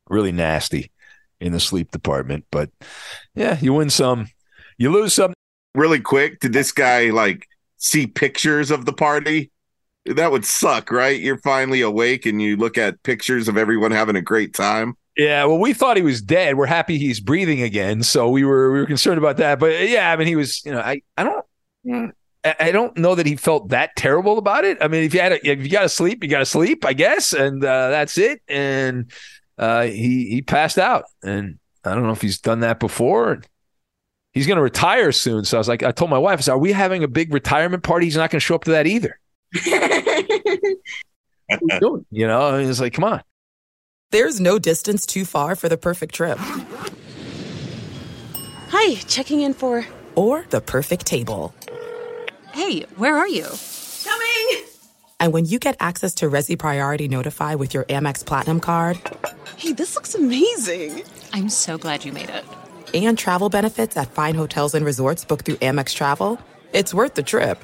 really 0.09 0.33
nasty 0.33 0.91
in 1.39 1.53
the 1.53 1.59
sleep 1.59 1.91
department. 1.91 2.45
But 2.51 2.69
yeah, 3.33 3.57
you 3.61 3.73
win 3.73 3.89
some, 3.89 4.27
you 4.77 4.91
lose 4.91 5.13
some. 5.13 5.33
Really 5.73 6.01
quick, 6.01 6.41
did 6.41 6.51
this 6.51 6.73
guy 6.73 7.11
like 7.11 7.47
see 7.77 8.05
pictures 8.05 8.69
of 8.69 8.85
the 8.85 8.91
party? 8.91 9.49
That 10.05 10.31
would 10.31 10.45
suck, 10.45 10.91
right? 10.91 11.19
You're 11.19 11.37
finally 11.37 11.81
awake 11.81 12.25
and 12.25 12.41
you 12.41 12.57
look 12.57 12.77
at 12.77 13.03
pictures 13.03 13.47
of 13.47 13.57
everyone 13.57 13.91
having 13.91 14.15
a 14.15 14.21
great 14.21 14.53
time. 14.53 14.95
Yeah, 15.17 15.45
well, 15.45 15.59
we 15.59 15.73
thought 15.73 15.97
he 15.97 16.03
was 16.03 16.21
dead. 16.21 16.55
We're 16.55 16.65
happy 16.65 16.97
he's 16.97 17.19
breathing 17.19 17.61
again, 17.61 18.01
so 18.01 18.29
we 18.29 18.45
were 18.45 18.71
we 18.71 18.79
were 18.79 18.85
concerned 18.85 19.17
about 19.17 19.37
that. 19.37 19.59
But 19.59 19.89
yeah, 19.89 20.11
I 20.11 20.15
mean, 20.15 20.27
he 20.27 20.35
was. 20.35 20.63
You 20.65 20.71
know, 20.71 20.79
I 20.79 21.01
I 21.17 21.23
don't. 21.23 22.13
I 22.43 22.71
don't 22.71 22.97
know 22.97 23.13
that 23.13 23.27
he 23.27 23.35
felt 23.35 23.69
that 23.69 23.95
terrible 23.95 24.39
about 24.39 24.63
it. 24.63 24.79
I 24.81 24.87
mean, 24.87 25.03
if 25.03 25.13
you 25.13 25.19
had 25.19 25.33
a, 25.33 25.47
if 25.47 25.61
you 25.61 25.69
got 25.69 25.81
to 25.81 25.89
sleep, 25.89 26.23
you 26.23 26.29
got 26.29 26.39
to 26.39 26.45
sleep, 26.45 26.85
I 26.85 26.93
guess, 26.93 27.33
and 27.33 27.63
uh, 27.63 27.89
that's 27.89 28.17
it. 28.17 28.41
And 28.47 29.11
uh, 29.57 29.83
he 29.83 30.29
he 30.29 30.41
passed 30.41 30.79
out, 30.79 31.05
and 31.21 31.59
I 31.83 31.93
don't 31.93 32.03
know 32.03 32.13
if 32.13 32.21
he's 32.21 32.39
done 32.39 32.61
that 32.61 32.79
before. 32.79 33.41
He's 34.31 34.47
going 34.47 34.55
to 34.55 34.63
retire 34.63 35.11
soon, 35.11 35.43
so 35.43 35.57
I 35.57 35.59
was 35.59 35.67
like, 35.67 35.83
I 35.83 35.91
told 35.91 36.09
my 36.09 36.17
wife, 36.17 36.39
I 36.39 36.41
said, 36.41 36.53
"Are 36.53 36.57
we 36.57 36.71
having 36.71 37.03
a 37.03 37.07
big 37.07 37.33
retirement 37.33 37.83
party?" 37.83 38.05
He's 38.05 38.15
not 38.15 38.31
going 38.31 38.39
to 38.39 38.45
show 38.45 38.55
up 38.55 38.63
to 38.63 38.71
that 38.71 38.87
either. 38.87 39.19
You 42.09 42.27
know, 42.27 42.55
and 42.55 42.69
it's 42.69 42.79
like, 42.79 42.93
come 42.93 43.03
on. 43.03 43.21
There's 44.11 44.39
no 44.39 44.59
distance 44.59 45.05
too 45.05 45.25
far 45.25 45.55
for 45.55 45.69
the 45.69 45.77
perfect 45.77 46.15
trip. 46.15 46.37
Hi, 48.69 48.95
checking 49.07 49.41
in 49.41 49.53
for. 49.53 49.85
Or 50.15 50.45
the 50.49 50.61
perfect 50.61 51.05
table. 51.05 51.53
Hey, 52.51 52.81
where 52.97 53.17
are 53.17 53.27
you? 53.27 53.47
Coming! 54.03 54.65
And 55.19 55.31
when 55.31 55.45
you 55.45 55.59
get 55.59 55.77
access 55.79 56.15
to 56.15 56.29
Resy 56.29 56.57
Priority 56.57 57.07
Notify 57.07 57.55
with 57.55 57.73
your 57.73 57.85
Amex 57.85 58.25
Platinum 58.25 58.59
card. 58.59 58.99
Hey, 59.57 59.71
this 59.71 59.95
looks 59.95 60.15
amazing! 60.15 61.03
I'm 61.31 61.47
so 61.49 61.77
glad 61.77 62.03
you 62.03 62.11
made 62.11 62.29
it. 62.29 62.43
And 62.93 63.17
travel 63.17 63.49
benefits 63.49 63.95
at 63.95 64.11
fine 64.11 64.35
hotels 64.35 64.73
and 64.73 64.85
resorts 64.85 65.23
booked 65.23 65.45
through 65.45 65.55
Amex 65.57 65.93
Travel. 65.95 66.39
It's 66.73 66.93
worth 66.93 67.13
the 67.13 67.23
trip. 67.23 67.63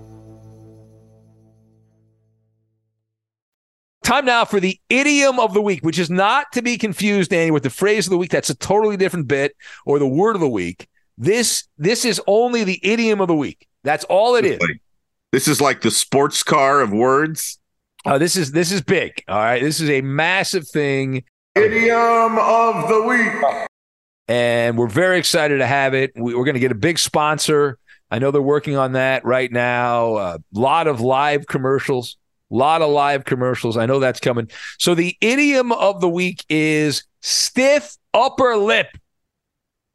Time 4.11 4.25
now 4.25 4.43
for 4.43 4.59
the 4.59 4.77
idiom 4.89 5.39
of 5.39 5.53
the 5.53 5.61
week, 5.61 5.85
which 5.85 5.97
is 5.97 6.09
not 6.09 6.51
to 6.51 6.61
be 6.61 6.77
confused, 6.77 7.31
Danny, 7.31 7.49
with 7.49 7.63
the 7.63 7.69
phrase 7.69 8.07
of 8.07 8.11
the 8.11 8.17
week. 8.17 8.29
That's 8.29 8.49
a 8.49 8.55
totally 8.55 8.97
different 8.97 9.29
bit, 9.29 9.55
or 9.85 9.99
the 9.99 10.07
word 10.07 10.35
of 10.35 10.41
the 10.41 10.49
week. 10.49 10.89
This 11.17 11.69
this 11.77 12.03
is 12.03 12.19
only 12.27 12.65
the 12.65 12.77
idiom 12.83 13.21
of 13.21 13.29
the 13.29 13.35
week. 13.35 13.69
That's 13.85 14.03
all 14.03 14.35
it 14.35 14.43
is. 14.43 14.59
This 15.31 15.47
is 15.47 15.61
like 15.61 15.79
the 15.79 15.91
sports 15.91 16.43
car 16.43 16.81
of 16.81 16.91
words. 16.91 17.57
Uh, 18.03 18.17
this 18.17 18.35
is 18.35 18.51
this 18.51 18.73
is 18.73 18.81
big. 18.81 19.23
All 19.29 19.37
right, 19.37 19.61
this 19.61 19.79
is 19.79 19.89
a 19.89 20.01
massive 20.01 20.67
thing. 20.67 21.23
Idiom 21.55 22.37
of 22.37 22.89
the 22.89 23.03
week. 23.07 23.69
and 24.27 24.77
we're 24.77 24.89
very 24.89 25.19
excited 25.19 25.59
to 25.59 25.67
have 25.67 25.93
it. 25.93 26.11
We, 26.17 26.33
are 26.33 26.43
going 26.43 26.55
to 26.55 26.59
get 26.59 26.73
a 26.73 26.75
big 26.75 26.99
sponsor. 26.99 27.77
I 28.11 28.19
know 28.19 28.31
they're 28.31 28.41
working 28.41 28.75
on 28.75 28.91
that 28.91 29.23
right 29.23 29.49
now. 29.49 30.17
A 30.17 30.39
lot 30.51 30.87
of 30.87 30.99
live 30.99 31.47
commercials, 31.47 32.17
a 32.17 32.20
lot 32.51 32.81
of 32.81 32.89
live 32.89 33.25
commercials. 33.25 33.77
I 33.77 33.85
know 33.85 33.99
that's 33.99 34.19
coming. 34.19 34.49
So 34.77 34.95
the 34.95 35.17
idiom 35.21 35.71
of 35.71 36.01
the 36.01 36.09
week 36.09 36.45
is 36.49 37.03
stiff 37.21 37.97
upper 38.13 38.55
lip. 38.55 38.87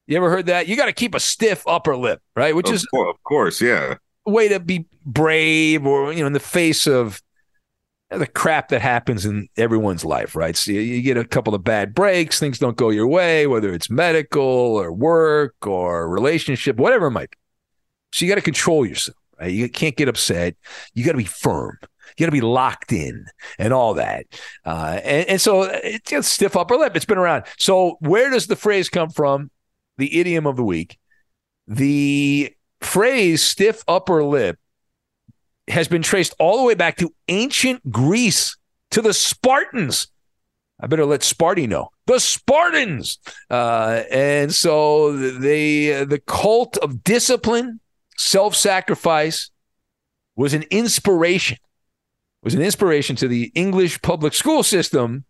You 0.06 0.16
ever 0.16 0.30
heard 0.30 0.46
that? 0.46 0.68
You 0.68 0.76
got 0.76 0.86
to 0.86 0.92
keep 0.92 1.14
a 1.14 1.20
stiff 1.20 1.64
upper 1.66 1.96
lip, 1.96 2.20
right? 2.34 2.54
Which 2.54 2.68
of 2.68 2.74
is 2.74 2.86
course, 2.86 3.14
of 3.14 3.22
course, 3.24 3.60
yeah. 3.60 3.96
way 4.24 4.48
to 4.48 4.60
be 4.60 4.86
brave 5.04 5.86
or 5.86 6.12
you 6.12 6.20
know 6.20 6.26
in 6.26 6.32
the 6.32 6.40
face 6.40 6.86
of 6.86 7.20
the 8.10 8.26
crap 8.26 8.68
that 8.68 8.80
happens 8.80 9.26
in 9.26 9.48
everyone's 9.56 10.04
life, 10.04 10.36
right? 10.36 10.56
So 10.56 10.70
you, 10.70 10.80
you 10.80 11.02
get 11.02 11.16
a 11.16 11.24
couple 11.24 11.54
of 11.54 11.64
bad 11.64 11.94
breaks, 11.94 12.38
things 12.38 12.58
don't 12.58 12.76
go 12.76 12.90
your 12.90 13.08
way, 13.08 13.46
whether 13.46 13.72
it's 13.72 13.90
medical 13.90 14.42
or 14.42 14.92
work 14.92 15.54
or 15.66 16.08
relationship, 16.08 16.76
whatever 16.76 17.06
it 17.06 17.12
might 17.12 17.30
be. 17.30 17.38
So 18.12 18.24
you 18.24 18.30
got 18.30 18.36
to 18.36 18.42
control 18.42 18.86
yourself, 18.86 19.16
right? 19.40 19.50
You 19.50 19.68
can't 19.68 19.96
get 19.96 20.08
upset. 20.08 20.54
You 20.94 21.04
got 21.04 21.12
to 21.12 21.18
be 21.18 21.24
firm. 21.24 21.78
You 22.16 22.24
got 22.24 22.26
to 22.26 22.32
be 22.32 22.40
locked 22.40 22.92
in 22.92 23.26
and 23.58 23.72
all 23.72 23.94
that. 23.94 24.26
Uh, 24.64 25.00
and, 25.02 25.28
and 25.28 25.40
so 25.40 25.62
it's 25.62 26.12
a 26.12 26.22
stiff 26.22 26.56
upper 26.56 26.76
lip. 26.76 26.96
It's 26.96 27.04
been 27.04 27.18
around. 27.18 27.44
So 27.58 27.96
where 28.00 28.30
does 28.30 28.46
the 28.46 28.56
phrase 28.56 28.88
come 28.88 29.10
from? 29.10 29.50
The 29.98 30.18
idiom 30.18 30.46
of 30.46 30.56
the 30.56 30.64
week. 30.64 30.98
The 31.66 32.54
phrase 32.80 33.42
stiff 33.42 33.82
upper 33.88 34.22
lip 34.24 34.58
has 35.68 35.88
been 35.88 36.02
traced 36.02 36.34
all 36.38 36.58
the 36.58 36.64
way 36.64 36.74
back 36.74 36.96
to 36.98 37.12
ancient 37.28 37.90
Greece, 37.90 38.56
to 38.92 39.02
the 39.02 39.12
Spartans. 39.12 40.08
I 40.80 40.86
better 40.86 41.06
let 41.06 41.22
Sparty 41.22 41.68
know. 41.68 41.90
The 42.06 42.20
Spartans. 42.20 43.18
Uh, 43.50 44.02
and 44.10 44.54
so 44.54 45.16
they, 45.16 46.04
the 46.04 46.20
cult 46.26 46.76
of 46.78 47.02
discipline, 47.02 47.80
self 48.16 48.54
sacrifice 48.54 49.50
was 50.36 50.54
an 50.54 50.64
inspiration, 50.70 51.56
was 52.46 52.54
an 52.54 52.62
inspiration 52.62 53.16
to 53.16 53.26
the 53.26 53.50
English 53.56 54.00
public 54.02 54.32
school 54.32 54.62
system 54.62 55.24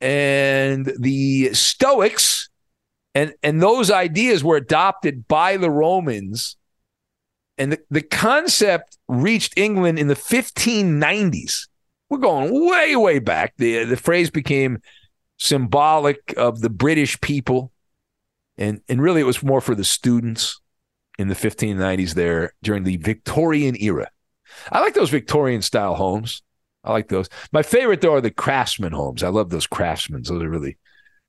and 0.00 0.90
the 0.98 1.52
Stoics. 1.52 2.48
And, 3.14 3.34
and 3.42 3.62
those 3.62 3.90
ideas 3.90 4.42
were 4.42 4.56
adopted 4.56 5.28
by 5.28 5.58
the 5.58 5.70
Romans 5.70 6.56
and 7.58 7.72
the, 7.72 7.78
the 7.90 8.00
concept 8.00 8.96
reached 9.08 9.58
England 9.58 9.98
in 9.98 10.08
the 10.08 10.14
1590s. 10.14 11.68
We're 12.08 12.16
going 12.16 12.66
way, 12.66 12.96
way 12.96 13.18
back. 13.18 13.52
The, 13.58 13.84
the 13.84 13.98
phrase 13.98 14.30
became 14.30 14.78
symbolic 15.38 16.32
of 16.38 16.60
the 16.60 16.70
British 16.70 17.20
people. 17.20 17.72
And, 18.56 18.80
and 18.88 19.02
really, 19.02 19.20
it 19.20 19.24
was 19.24 19.42
more 19.42 19.60
for 19.60 19.74
the 19.74 19.84
students 19.84 20.62
in 21.18 21.28
the 21.28 21.34
1590s 21.34 22.14
there 22.14 22.54
during 22.62 22.84
the 22.84 22.96
Victorian 22.96 23.76
era. 23.78 24.08
I 24.70 24.80
like 24.80 24.94
those 24.94 25.10
Victorian 25.10 25.62
style 25.62 25.94
homes. 25.94 26.42
I 26.84 26.92
like 26.92 27.08
those. 27.08 27.28
My 27.52 27.62
favorite, 27.62 28.00
though, 28.00 28.14
are 28.14 28.20
the 28.20 28.30
craftsman 28.30 28.92
homes. 28.92 29.22
I 29.22 29.28
love 29.28 29.50
those 29.50 29.66
craftsmen. 29.66 30.22
Those 30.22 30.42
are 30.42 30.50
really 30.50 30.78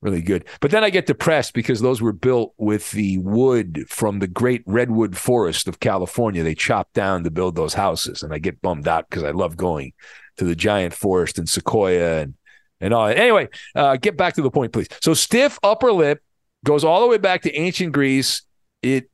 really 0.04 0.22
good. 0.22 0.44
But 0.60 0.70
then 0.70 0.84
I 0.84 0.90
get 0.90 1.06
depressed 1.06 1.54
because 1.54 1.80
those 1.80 2.02
were 2.02 2.12
built 2.12 2.52
with 2.58 2.90
the 2.92 3.18
wood 3.18 3.86
from 3.88 4.18
the 4.18 4.28
great 4.28 4.62
redwood 4.66 5.16
forest 5.16 5.66
of 5.66 5.80
California. 5.80 6.44
They 6.44 6.54
chopped 6.54 6.92
down 6.92 7.24
to 7.24 7.30
build 7.30 7.56
those 7.56 7.74
houses, 7.74 8.22
and 8.22 8.32
I 8.32 8.38
get 8.38 8.60
bummed 8.60 8.86
out 8.86 9.08
because 9.08 9.24
I 9.24 9.30
love 9.30 9.56
going 9.56 9.94
to 10.36 10.44
the 10.44 10.54
giant 10.54 10.92
forest 10.92 11.38
and 11.38 11.48
sequoia 11.48 12.20
and 12.20 12.34
and 12.80 12.92
all. 12.92 13.06
Anyway, 13.06 13.48
uh, 13.74 13.96
get 13.96 14.16
back 14.16 14.34
to 14.34 14.42
the 14.42 14.50
point, 14.50 14.72
please. 14.72 14.88
So 15.00 15.14
stiff 15.14 15.58
upper 15.62 15.90
lip 15.90 16.20
goes 16.64 16.84
all 16.84 17.00
the 17.00 17.06
way 17.06 17.18
back 17.18 17.42
to 17.42 17.54
ancient 17.54 17.92
Greece. 17.92 18.42
It 18.82 19.10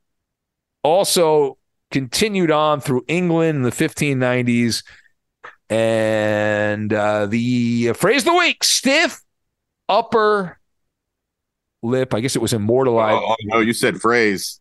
also 0.82 1.56
continued 1.90 2.50
on 2.50 2.80
through 2.80 3.04
England 3.08 3.56
in 3.56 3.62
the 3.62 3.70
1590s. 3.70 4.84
And 5.68 6.92
uh, 6.92 7.26
the 7.26 7.92
phrase 7.92 8.22
of 8.22 8.26
the 8.26 8.34
week 8.34 8.64
stiff 8.64 9.20
upper 9.88 10.58
lip. 11.82 12.14
I 12.14 12.20
guess 12.20 12.36
it 12.36 12.42
was 12.42 12.52
immortalized. 12.52 13.22
Oh, 13.24 13.36
no, 13.44 13.60
you 13.60 13.72
said 13.72 14.00
phrase. 14.00 14.60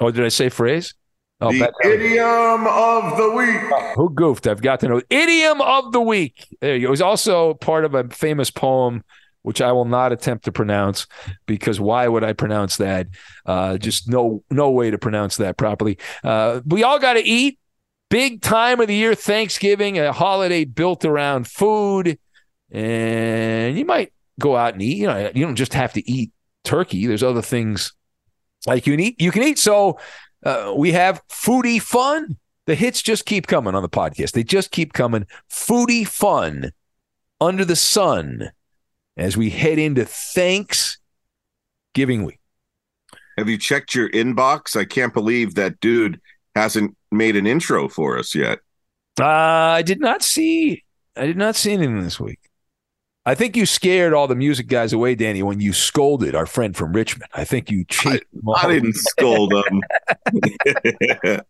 Oh, 0.00 0.10
did 0.10 0.24
I 0.24 0.28
say 0.28 0.48
phrase? 0.48 0.94
Oh, 1.40 1.52
the 1.52 1.70
idiom 1.84 2.66
of 2.66 3.16
the 3.18 3.30
week. 3.30 3.94
Who 3.96 4.08
goofed? 4.10 4.46
I've 4.46 4.62
got 4.62 4.80
to 4.80 4.88
know. 4.88 5.02
Idiom 5.10 5.60
of 5.60 5.92
the 5.92 6.00
week. 6.00 6.46
There 6.60 6.76
you 6.76 6.82
go. 6.82 6.86
It 6.88 6.90
was 6.90 7.02
also 7.02 7.54
part 7.54 7.84
of 7.84 7.94
a 7.94 8.08
famous 8.08 8.50
poem, 8.50 9.04
which 9.46 9.60
I 9.60 9.70
will 9.70 9.84
not 9.84 10.10
attempt 10.10 10.44
to 10.46 10.52
pronounce 10.52 11.06
because 11.46 11.78
why 11.78 12.08
would 12.08 12.24
I 12.24 12.32
pronounce 12.32 12.78
that? 12.78 13.06
Uh, 13.46 13.78
just 13.78 14.08
no, 14.08 14.42
no 14.50 14.72
way 14.72 14.90
to 14.90 14.98
pronounce 14.98 15.36
that 15.36 15.56
properly. 15.56 15.98
Uh, 16.24 16.62
we 16.66 16.82
all 16.82 16.98
got 16.98 17.12
to 17.12 17.24
eat. 17.24 17.60
Big 18.10 18.42
time 18.42 18.80
of 18.80 18.88
the 18.88 18.94
year, 18.96 19.14
Thanksgiving, 19.14 20.00
a 20.00 20.12
holiday 20.12 20.64
built 20.64 21.04
around 21.04 21.46
food, 21.46 22.18
and 22.72 23.78
you 23.78 23.84
might 23.84 24.12
go 24.40 24.56
out 24.56 24.72
and 24.72 24.82
eat. 24.82 24.96
You 24.96 25.06
know, 25.06 25.30
you 25.32 25.44
don't 25.44 25.54
just 25.54 25.74
have 25.74 25.92
to 25.92 26.10
eat 26.10 26.32
turkey. 26.64 27.06
There's 27.06 27.22
other 27.22 27.42
things 27.42 27.92
like 28.66 28.84
you 28.84 28.94
can 28.94 29.00
eat. 29.00 29.20
You 29.20 29.30
can 29.30 29.44
eat. 29.44 29.60
So 29.60 30.00
uh, 30.44 30.74
we 30.76 30.90
have 30.90 31.22
foodie 31.28 31.80
fun. 31.80 32.36
The 32.66 32.74
hits 32.74 33.00
just 33.00 33.26
keep 33.26 33.46
coming 33.46 33.76
on 33.76 33.82
the 33.82 33.88
podcast. 33.88 34.32
They 34.32 34.42
just 34.42 34.72
keep 34.72 34.92
coming. 34.92 35.24
Foodie 35.48 36.06
fun 36.06 36.72
under 37.40 37.64
the 37.64 37.76
sun 37.76 38.50
as 39.16 39.36
we 39.36 39.50
head 39.50 39.78
into 39.78 40.04
Thanksgiving 40.04 42.24
week. 42.24 42.40
Have 43.38 43.48
you 43.48 43.58
checked 43.58 43.94
your 43.94 44.08
inbox? 44.10 44.76
I 44.76 44.84
can't 44.84 45.12
believe 45.12 45.54
that 45.54 45.80
dude 45.80 46.20
hasn't 46.54 46.96
made 47.10 47.36
an 47.36 47.46
intro 47.46 47.88
for 47.88 48.18
us 48.18 48.34
yet. 48.34 48.60
Uh, 49.20 49.24
I 49.24 49.82
did 49.82 50.00
not 50.00 50.22
see. 50.22 50.84
I 51.16 51.26
did 51.26 51.36
not 51.36 51.56
see 51.56 51.72
anything 51.72 52.00
this 52.00 52.20
week. 52.20 52.40
I 53.26 53.34
think 53.34 53.56
you 53.56 53.66
scared 53.66 54.14
all 54.14 54.28
the 54.28 54.36
music 54.36 54.68
guys 54.68 54.92
away, 54.92 55.16
Danny, 55.16 55.42
when 55.42 55.58
you 55.58 55.72
scolded 55.72 56.36
our 56.36 56.46
friend 56.46 56.76
from 56.76 56.92
Richmond. 56.92 57.28
I 57.34 57.42
think 57.42 57.72
you 57.72 57.84
cheated. 57.84 58.24
I, 58.56 58.66
I 58.66 58.72
didn't 58.72 58.94
scold 58.94 59.50
them. 59.50 59.80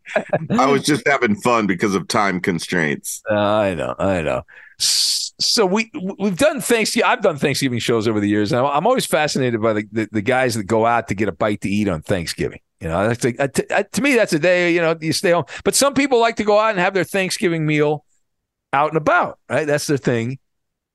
I 0.59 0.70
was 0.70 0.85
just 0.85 1.07
having 1.07 1.37
fun 1.37 1.66
because 1.66 1.94
of 1.94 2.09
time 2.09 2.40
constraints. 2.40 3.22
Uh, 3.31 3.35
I 3.35 3.74
know, 3.74 3.94
I 3.98 4.22
know. 4.22 4.42
So 5.38 5.66
we 5.66 5.90
we've 6.18 6.37
done 6.37 6.61
Thanksgiving. 6.61 7.09
I've 7.09 7.22
done 7.22 7.37
Thanksgiving 7.37 7.79
shows 7.79 8.09
over 8.09 8.20
the 8.20 8.29
years, 8.29 8.53
and 8.53 8.66
I'm 8.66 8.87
always 8.87 9.05
fascinated 9.05 9.61
by 9.61 9.75
the, 9.75 9.85
the, 9.92 10.09
the 10.11 10.22
guys 10.22 10.55
that 10.55 10.64
go 10.64 10.87
out 10.87 11.09
to 11.09 11.14
get 11.14 11.29
a 11.29 11.33
bite 11.33 11.61
to 11.62 11.68
eat 11.68 11.88
on 11.88 12.01
Thanksgiving. 12.01 12.61
You 12.81 12.88
know, 12.88 13.09
that's 13.09 13.25
like, 13.25 13.40
uh, 13.40 13.49
to, 13.49 13.75
uh, 13.75 13.83
to 13.92 14.03
me 14.03 14.14
that's 14.14 14.33
a 14.33 14.38
day. 14.38 14.72
You 14.72 14.81
know, 14.81 14.96
you 15.01 15.12
stay 15.12 15.33
home, 15.33 15.44
but 15.64 15.75
some 15.75 15.92
people 15.92 16.20
like 16.20 16.37
to 16.37 16.44
go 16.44 16.59
out 16.59 16.70
and 16.70 16.79
have 16.79 16.94
their 16.94 17.05
Thanksgiving 17.05 17.66
meal 17.66 18.05
out 18.72 18.88
and 18.88 18.96
about. 18.96 19.38
Right, 19.51 19.66
that's 19.66 19.87
their 19.87 19.99
thing. 19.99 20.38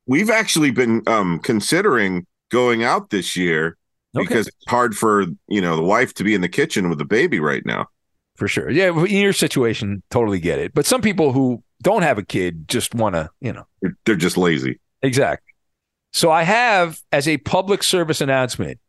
We've 0.07 0.29
actually 0.29 0.71
been 0.71 1.03
um, 1.07 1.39
considering 1.39 2.25
going 2.49 2.83
out 2.83 3.11
this 3.11 3.35
year 3.35 3.77
okay. 4.15 4.25
because 4.25 4.47
it's 4.47 4.65
hard 4.67 4.95
for 4.95 5.25
you 5.47 5.61
know 5.61 5.75
the 5.75 5.83
wife 5.83 6.13
to 6.15 6.23
be 6.23 6.33
in 6.33 6.41
the 6.41 6.49
kitchen 6.49 6.89
with 6.89 6.97
the 6.97 7.05
baby 7.05 7.39
right 7.39 7.65
now. 7.65 7.87
For 8.35 8.47
sure, 8.47 8.71
yeah. 8.71 8.87
In 8.87 9.17
your 9.17 9.33
situation, 9.33 10.01
totally 10.09 10.39
get 10.39 10.57
it. 10.57 10.73
But 10.73 10.85
some 10.85 11.01
people 11.01 11.31
who 11.31 11.63
don't 11.81 12.03
have 12.03 12.17
a 12.17 12.23
kid 12.23 12.67
just 12.67 12.95
want 12.95 13.15
to, 13.15 13.29
you 13.39 13.53
know, 13.53 13.65
they're, 13.81 13.97
they're 14.05 14.15
just 14.15 14.37
lazy. 14.37 14.79
Exactly. 15.01 15.53
So 16.13 16.31
I 16.31 16.43
have 16.43 16.99
as 17.11 17.27
a 17.27 17.37
public 17.37 17.83
service 17.83 18.21
announcement, 18.21 18.79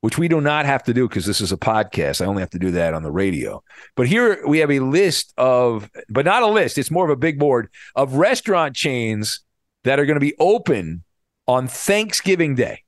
which 0.00 0.18
we 0.18 0.28
do 0.28 0.40
not 0.40 0.66
have 0.66 0.82
to 0.84 0.94
do 0.94 1.08
because 1.08 1.26
this 1.26 1.40
is 1.40 1.52
a 1.52 1.56
podcast. 1.56 2.20
I 2.20 2.26
only 2.26 2.42
have 2.42 2.50
to 2.50 2.58
do 2.58 2.72
that 2.72 2.94
on 2.94 3.02
the 3.02 3.10
radio. 3.10 3.62
But 3.94 4.08
here 4.08 4.46
we 4.46 4.58
have 4.58 4.70
a 4.70 4.80
list 4.80 5.32
of, 5.36 5.90
but 6.08 6.24
not 6.24 6.42
a 6.42 6.46
list. 6.46 6.78
It's 6.78 6.90
more 6.90 7.04
of 7.04 7.10
a 7.10 7.16
big 7.16 7.38
board 7.38 7.68
of 7.94 8.14
restaurant 8.14 8.74
chains 8.74 9.40
that 9.84 9.98
are 9.98 10.06
going 10.06 10.16
to 10.16 10.20
be 10.20 10.34
open 10.38 11.04
on 11.46 11.68
Thanksgiving 11.68 12.54
Day. 12.54 12.82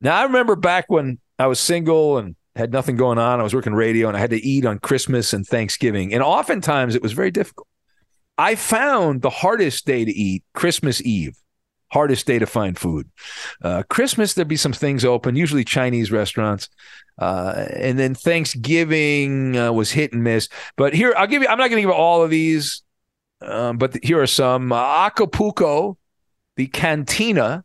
Now, 0.00 0.16
I 0.16 0.24
remember 0.24 0.56
back 0.56 0.86
when 0.88 1.18
I 1.38 1.46
was 1.46 1.60
single 1.60 2.18
and 2.18 2.36
had 2.56 2.72
nothing 2.72 2.96
going 2.96 3.18
on, 3.18 3.40
I 3.40 3.42
was 3.42 3.54
working 3.54 3.74
radio 3.74 4.08
and 4.08 4.16
I 4.16 4.20
had 4.20 4.30
to 4.30 4.44
eat 4.44 4.64
on 4.64 4.78
Christmas 4.78 5.32
and 5.32 5.46
Thanksgiving. 5.46 6.12
And 6.12 6.22
oftentimes 6.22 6.94
it 6.94 7.02
was 7.02 7.12
very 7.12 7.30
difficult. 7.30 7.68
I 8.38 8.54
found 8.54 9.22
the 9.22 9.30
hardest 9.30 9.86
day 9.86 10.04
to 10.04 10.10
eat 10.10 10.44
Christmas 10.54 11.02
Eve, 11.02 11.36
hardest 11.88 12.26
day 12.26 12.38
to 12.38 12.46
find 12.46 12.78
food. 12.78 13.08
Uh, 13.62 13.82
Christmas, 13.88 14.34
there'd 14.34 14.48
be 14.48 14.56
some 14.56 14.72
things 14.72 15.04
open, 15.04 15.36
usually 15.36 15.64
Chinese 15.64 16.10
restaurants. 16.10 16.68
Uh, 17.18 17.66
and 17.76 17.98
then 17.98 18.14
Thanksgiving 18.14 19.56
uh, 19.56 19.72
was 19.72 19.92
hit 19.92 20.12
and 20.12 20.24
miss. 20.24 20.48
But 20.76 20.94
here, 20.94 21.14
I'll 21.16 21.26
give 21.26 21.42
you, 21.42 21.48
I'm 21.48 21.58
not 21.58 21.68
going 21.68 21.82
to 21.82 21.88
give 21.88 21.94
all 21.94 22.22
of 22.22 22.30
these 22.30 22.82
um, 23.42 23.78
but 23.78 23.96
here 24.02 24.20
are 24.20 24.26
some 24.26 24.72
uh, 24.72 25.06
Acapulco, 25.06 25.98
the 26.56 26.66
Cantina. 26.68 27.64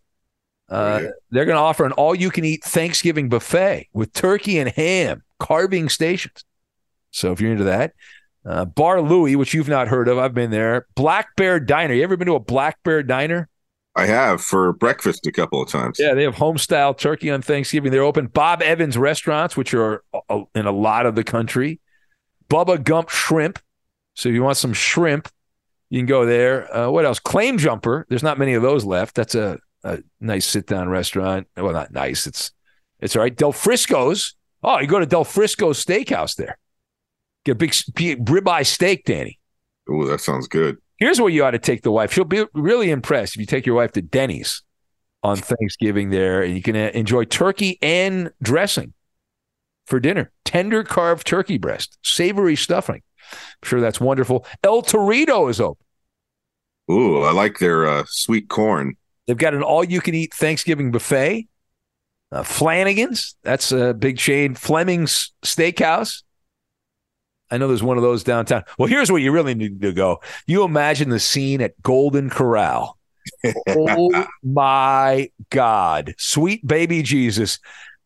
Uh, 0.70 1.00
right. 1.04 1.12
They're 1.32 1.46
going 1.46 1.56
to 1.56 1.62
offer 1.62 1.86
an 1.86 1.94
all-you-can-eat 1.94 2.64
Thanksgiving 2.64 3.30
buffet 3.30 3.88
with 3.94 4.12
turkey 4.14 4.60
and 4.60 4.70
ham, 4.70 5.24
carving 5.40 5.90
stations. 5.90 6.44
So 7.12 7.32
if 7.32 7.40
you're 7.40 7.52
into 7.52 7.66
that, 7.66 7.94
uh, 8.48 8.66
Bar 8.66 9.02
Louie, 9.02 9.36
which 9.36 9.54
you've 9.54 9.68
not 9.68 9.88
heard 9.88 10.08
of, 10.08 10.18
I've 10.18 10.34
been 10.34 10.52
there. 10.52 10.88
Black 10.96 11.36
Bear 11.36 11.60
Diner. 11.60 11.94
You 11.94 12.04
ever 12.04 12.16
been 12.16 12.28
to 12.28 12.36
a 12.36 12.40
Black 12.40 12.82
Bear 12.84 13.04
Diner? 13.04 13.50
I 13.96 14.06
have 14.06 14.42
for 14.42 14.74
breakfast 14.74 15.26
a 15.26 15.32
couple 15.32 15.62
of 15.62 15.70
times. 15.70 15.98
Yeah, 16.00 16.14
they 16.14 16.24
have 16.24 16.36
home 16.36 16.58
style 16.58 16.94
turkey 16.94 17.32
on 17.32 17.42
Thanksgiving. 17.42 17.92
They're 17.92 18.04
open. 18.04 18.28
Bob 18.28 18.62
Evans 18.62 18.96
restaurants, 18.96 19.58
which 19.58 19.74
are 19.74 20.04
in 20.54 20.66
a 20.68 20.72
lot 20.72 21.08
of 21.08 21.16
the 21.16 21.24
country. 21.24 21.80
Bubba 22.48 22.82
Gump 22.84 23.10
Shrimp. 23.10 23.60
So 24.14 24.30
if 24.30 24.36
you 24.36 24.44
want 24.44 24.58
some 24.58 24.74
shrimp, 24.74 25.30
you 25.90 26.00
can 26.00 26.06
go 26.06 26.26
there. 26.26 26.74
Uh, 26.76 26.90
what 26.90 27.06
else? 27.06 27.20
Claim 27.20 27.58
Jumper. 27.58 28.06
There's 28.08 28.24
not 28.24 28.38
many 28.38 28.54
of 28.54 28.62
those 28.62 28.86
left. 28.86 29.16
That's 29.16 29.36
a, 29.36 29.60
a 29.84 30.00
nice 30.22 30.46
sit 30.46 30.68
down 30.68 30.90
restaurant. 30.90 31.48
Well, 31.58 31.74
not 31.74 31.92
nice. 31.92 32.28
It's 32.28 32.52
it's 33.00 33.16
all 33.16 33.24
right. 33.24 33.36
Del 33.36 33.52
Frisco's. 33.52 34.36
Oh, 34.64 34.80
you 34.80 34.88
go 34.88 35.00
to 35.00 35.06
Del 35.06 35.24
Frisco's 35.24 35.84
Steakhouse 35.84 36.36
there. 36.36 36.58
Get 37.48 37.54
a 37.54 37.56
big, 37.56 37.74
big 37.96 38.26
ribeye 38.26 38.66
steak, 38.66 39.06
Danny. 39.06 39.40
Oh, 39.90 40.06
that 40.06 40.20
sounds 40.20 40.50
good. 40.50 40.80
Here's 40.98 41.22
where 41.22 41.30
you 41.30 41.46
ought 41.46 41.52
to 41.52 41.60
take 41.60 41.82
the 41.82 41.94
wife. 41.94 42.12
She'll 42.12 42.26
be 42.26 42.46
really 42.54 42.92
impressed 42.92 43.36
if 43.36 43.40
you 43.40 43.46
take 43.46 43.66
your 43.66 43.78
wife 43.78 43.94
to 43.94 44.02
Denny's 44.02 44.64
on 45.24 45.38
Thanksgiving 45.38 46.10
there, 46.10 46.42
and 46.42 46.58
you 46.58 46.62
can 46.62 46.76
uh, 46.76 46.92
enjoy 46.94 47.24
turkey 47.24 47.80
and 47.82 48.32
dressing 48.44 48.92
for 49.86 50.02
dinner. 50.02 50.30
Tender 50.44 50.84
carved 50.84 51.26
turkey 51.26 51.58
breast, 51.58 51.98
savory 52.04 52.58
stuffing. 52.58 53.02
I'm 53.32 53.64
sure 53.64 53.80
that's 53.80 54.02
wonderful. 54.02 54.46
El 54.62 54.82
Torito 54.82 55.50
is 55.50 55.62
open. 55.62 55.86
Ooh, 56.92 57.22
I 57.22 57.32
like 57.32 57.60
their 57.60 57.88
uh, 57.88 58.04
sweet 58.08 58.50
corn. 58.50 58.98
They've 59.26 59.38
got 59.38 59.54
an 59.54 59.64
all-you-can-eat 59.64 60.34
Thanksgiving 60.34 60.92
buffet. 60.92 61.48
Uh, 62.30 62.44
Flanagan's, 62.44 63.38
that's 63.44 63.72
a 63.72 63.94
big 63.94 64.18
chain. 64.18 64.54
Fleming's 64.54 65.32
Steakhouse. 65.46 66.24
I 67.50 67.58
know 67.58 67.68
there's 67.68 67.84
one 67.84 67.98
of 67.98 68.04
those 68.04 68.24
downtown. 68.24 68.64
Well, 68.78 68.88
here's 68.88 69.12
where 69.12 69.22
you 69.22 69.32
really 69.32 69.56
need 69.56 69.82
to 69.82 69.94
go. 69.94 70.22
You 70.46 70.64
imagine 70.64 71.10
the 71.10 71.20
scene 71.20 71.62
at 71.62 71.82
Golden 71.82 72.30
Corral. 72.30 72.98
oh 73.70 74.26
my 74.44 75.32
God. 75.50 76.14
Sweet 76.18 76.66
baby 76.66 77.04
Jesus. 77.04 77.60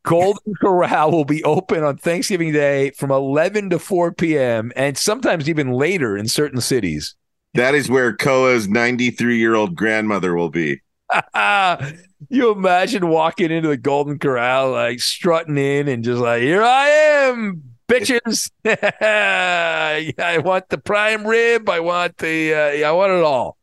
Golden 0.04 0.54
Corral 0.60 1.12
will 1.12 1.26
be 1.26 1.44
open 1.44 1.84
on 1.84 1.98
Thanksgiving 1.98 2.54
Day 2.54 2.92
from 2.92 3.12
11 3.12 3.70
to 3.72 3.80
4 3.80 4.14
p.m. 4.14 4.72
and 4.76 4.98
sometimes 4.98 5.48
even 5.48 5.72
later 5.72 6.18
in 6.18 6.28
certain 6.28 6.62
cities. 6.62 7.16
That 7.54 7.76
is 7.76 7.90
where 7.90 8.16
Koa's 8.16 8.68
93 8.68 9.38
year 9.38 9.56
old 9.56 9.76
grandmother 9.76 10.34
will 10.36 10.50
be. 10.50 10.82
you 12.30 12.52
imagine 12.52 13.10
walking 13.10 13.52
into 13.52 13.68
the 13.68 13.78
Golden 13.78 14.18
Corral, 14.18 14.72
like 14.72 15.00
strutting 15.02 15.58
in 15.58 15.88
and 15.88 16.04
just 16.04 16.22
like, 16.22 16.42
here 16.42 16.64
I 16.64 16.88
am, 16.88 17.71
bitches. 17.92 18.50
I 20.20 20.38
want 20.40 20.70
the 20.70 20.78
prime 20.78 21.26
rib. 21.26 21.70
I 21.70 21.80
want 21.80 22.18
the, 22.18 22.54
uh, 22.54 22.88
I 22.88 22.92
want 22.92 23.12
it 23.12 23.24
all. 23.24 23.58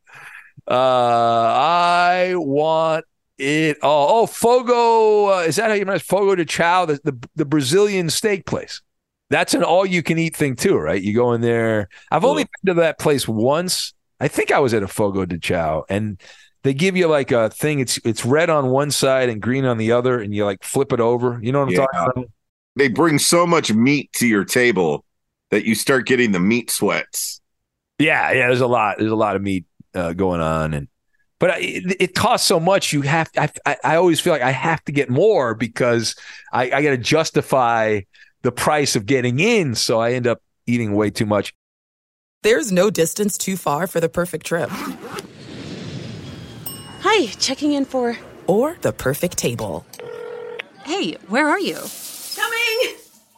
Uh, 0.71 0.75
I 0.75 2.35
want 2.35 3.05
it 3.39 3.79
oh, 3.83 4.23
oh 4.23 4.27
Fogo 4.27 5.33
uh, 5.33 5.41
is 5.43 5.57
that 5.57 5.69
how 5.69 5.75
you 5.75 5.85
pronounce 5.85 6.03
Fogo 6.03 6.35
de 6.35 6.45
Chao 6.45 6.85
the, 6.85 7.01
the, 7.05 7.29
the 7.37 7.45
Brazilian 7.45 8.11
steak 8.11 8.45
place. 8.45 8.83
That's 9.31 9.55
an 9.55 9.63
all 9.63 9.87
you 9.87 10.03
can 10.03 10.19
eat 10.19 10.35
thing 10.35 10.57
too, 10.57 10.77
right? 10.77 11.01
You 11.01 11.15
go 11.15 11.33
in 11.33 11.41
there. 11.41 11.89
I've 12.11 12.25
only 12.25 12.45
been 12.45 12.75
to 12.75 12.81
that 12.81 12.99
place 12.99 13.29
once. 13.29 13.95
I 14.21 14.29
think 14.29 14.51
I 14.51 14.59
was 14.59 14.75
at 14.75 14.83
a 14.83 14.89
Fogo 14.89 15.25
de 15.25 15.39
Chao 15.39 15.85
and 15.89 16.21
they 16.65 16.75
give 16.75 16.97
you 16.97 17.07
like 17.07 17.31
a 17.31 17.51
thing. 17.51 17.79
It's 17.79 17.99
it's 18.05 18.25
red 18.25 18.51
on 18.51 18.69
one 18.69 18.91
side 18.91 19.29
and 19.29 19.41
green 19.41 19.65
on 19.65 19.79
the 19.79 19.93
other, 19.93 20.21
and 20.21 20.35
you 20.35 20.45
like 20.45 20.65
flip 20.65 20.93
it 20.93 21.01
over. 21.01 21.39
You 21.41 21.53
know 21.53 21.61
what 21.61 21.69
I'm 21.69 21.75
yeah. 21.75 21.79
talking 21.79 22.01
about? 22.01 22.31
They 22.79 22.89
bring 22.89 23.19
so 23.19 23.47
much 23.47 23.73
meat 23.73 24.13
to 24.15 24.27
your 24.27 24.45
table 24.45 25.05
that 25.51 25.65
you 25.65 25.75
start 25.75 26.07
getting 26.07 26.33
the 26.33 26.39
meat 26.39 26.71
sweats. 26.71 27.41
Yeah, 27.99 28.31
yeah. 28.31 28.47
There's 28.47 28.61
a 28.61 28.67
lot. 28.67 28.99
There's 28.99 29.11
a 29.11 29.17
lot 29.17 29.35
of 29.35 29.43
meat 29.43 29.65
uh, 29.95 30.13
going 30.13 30.41
on, 30.41 30.75
and 30.75 30.89
but 31.41 31.61
it, 31.61 31.97
it, 32.01 32.15
costs 32.15 32.47
so 32.47 32.61
much. 32.61 32.93
You 32.93 33.03
have, 33.03 33.29
I, 33.37 33.51
I 33.85 33.97
always 33.97 34.21
feel 34.21 34.33
like 34.33 34.43
I 34.43 34.53
have 34.53 34.85
to 34.85 34.93
get 34.93 35.11
more 35.11 35.55
because 35.55 36.15
I, 36.53 36.71
I 36.71 36.83
got 36.83 36.91
to 36.91 36.97
justify 36.97 38.03
the 38.43 38.53
price 38.53 38.95
of 38.97 39.07
getting 39.07 39.41
in. 39.41 39.75
So 39.75 40.01
I 40.01 40.13
end 40.13 40.27
up 40.27 40.41
eating 40.67 40.95
way 40.95 41.11
too 41.11 41.27
much. 41.27 41.55
There's 42.43 42.71
no 42.71 42.91
distance 42.91 43.37
too 43.37 43.57
far 43.57 43.89
for 43.89 44.01
the 44.01 44.09
perfect 44.09 44.47
trip. 44.47 44.71
Hi, 47.01 47.27
checking 47.39 47.73
in 47.73 47.85
for. 47.85 48.17
Or 48.47 48.77
the 48.81 48.93
perfect 48.93 49.37
table. 49.37 49.85
Hey, 50.85 51.15
where 51.29 51.49
are 51.49 51.61
you? 51.61 51.79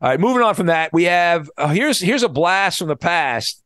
All 0.00 0.08
right, 0.08 0.20
moving 0.20 0.42
on 0.42 0.54
from 0.54 0.66
that, 0.66 0.92
we 0.92 1.04
have 1.04 1.50
uh, 1.58 1.68
here's 1.68 1.98
here's 1.98 2.22
a 2.22 2.28
blast 2.28 2.78
from 2.78 2.86
the 2.86 2.94
past, 2.94 3.64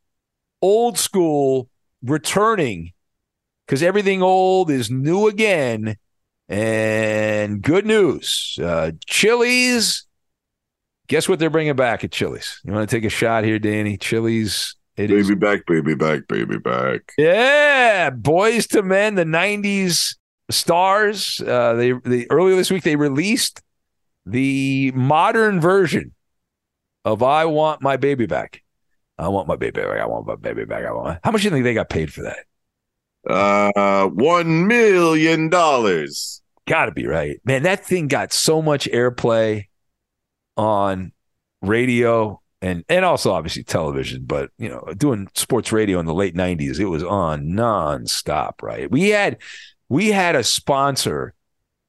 old 0.63 0.97
school 0.97 1.69
returning, 2.01 2.91
because 3.67 3.83
everything 3.83 4.23
old 4.23 4.71
is 4.71 4.89
new 4.89 5.27
again, 5.27 5.95
and 6.49 7.61
good 7.61 7.85
news, 7.85 8.57
uh, 8.63 8.93
Chili's. 9.05 10.07
Guess 11.07 11.29
what 11.29 11.37
they're 11.37 11.51
bringing 11.51 11.75
back 11.75 12.03
at 12.03 12.11
Chili's? 12.11 12.59
You 12.63 12.73
want 12.73 12.89
to 12.89 12.95
take 12.95 13.05
a 13.05 13.09
shot 13.09 13.43
here, 13.43 13.59
Danny? 13.59 13.97
Chili's. 13.97 14.75
It 14.97 15.09
baby 15.09 15.19
is, 15.19 15.35
back, 15.35 15.67
baby 15.67 15.93
back, 15.93 16.27
baby 16.27 16.57
back. 16.57 17.13
Yeah, 17.15 18.09
Boyz 18.09 18.75
II 18.75 18.81
Men, 18.81 19.13
the 19.13 19.23
'90s 19.23 20.15
stars. 20.49 21.39
Uh, 21.41 21.73
they 21.73 21.91
they 21.91 22.25
earlier 22.31 22.55
this 22.55 22.71
week 22.71 22.81
they 22.81 22.95
released 22.95 23.61
the 24.25 24.91
modern 24.95 25.61
version 25.61 26.11
of 27.05 27.23
I 27.23 27.45
want 27.45 27.81
my 27.81 27.97
baby 27.97 28.25
back. 28.25 28.63
I 29.17 29.27
want 29.27 29.47
my 29.47 29.55
baby 29.55 29.81
back. 29.81 29.99
I 29.99 30.05
want 30.05 30.25
my 30.25 30.35
baby 30.35 30.65
back. 30.65 30.85
I 30.85 30.91
want. 30.91 31.05
My... 31.05 31.19
How 31.23 31.31
much 31.31 31.41
do 31.41 31.47
you 31.47 31.51
think 31.51 31.63
they 31.63 31.73
got 31.73 31.89
paid 31.89 32.11
for 32.11 32.23
that? 32.23 32.45
Uh, 33.29 34.07
one 34.09 34.67
million 34.67 35.49
dollars. 35.49 36.41
Got 36.67 36.85
to 36.85 36.91
be 36.91 37.05
right, 37.05 37.39
man. 37.45 37.63
That 37.63 37.85
thing 37.85 38.07
got 38.07 38.31
so 38.33 38.61
much 38.61 38.87
airplay 38.87 39.67
on 40.55 41.11
radio 41.61 42.41
and 42.61 42.83
and 42.87 43.05
also 43.05 43.31
obviously 43.31 43.63
television. 43.63 44.23
But 44.25 44.49
you 44.57 44.69
know, 44.69 44.85
doing 44.97 45.29
sports 45.35 45.71
radio 45.71 45.99
in 45.99 46.05
the 46.05 46.13
late 46.13 46.35
'90s, 46.35 46.79
it 46.79 46.85
was 46.85 47.03
on 47.03 47.47
nonstop. 47.47 48.61
Right? 48.61 48.89
We 48.89 49.09
had 49.09 49.37
we 49.89 50.09
had 50.09 50.35
a 50.35 50.43
sponsor. 50.43 51.33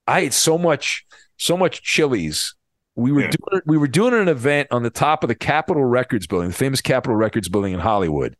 I 0.06 0.22
had 0.22 0.34
so 0.34 0.58
much 0.58 1.06
so 1.36 1.56
much 1.56 1.82
Chili's 1.82 2.54
we 2.96 3.12
were 3.12 3.22
yeah. 3.22 3.30
doing 3.30 3.62
we 3.66 3.76
were 3.76 3.88
doing 3.88 4.14
an 4.14 4.28
event 4.28 4.68
on 4.70 4.82
the 4.82 4.90
top 4.90 5.24
of 5.24 5.28
the 5.28 5.34
Capitol 5.34 5.84
Records 5.84 6.26
building, 6.26 6.48
the 6.48 6.54
famous 6.54 6.80
Capitol 6.80 7.16
Records 7.16 7.48
building 7.48 7.72
in 7.72 7.80
Hollywood, 7.80 8.36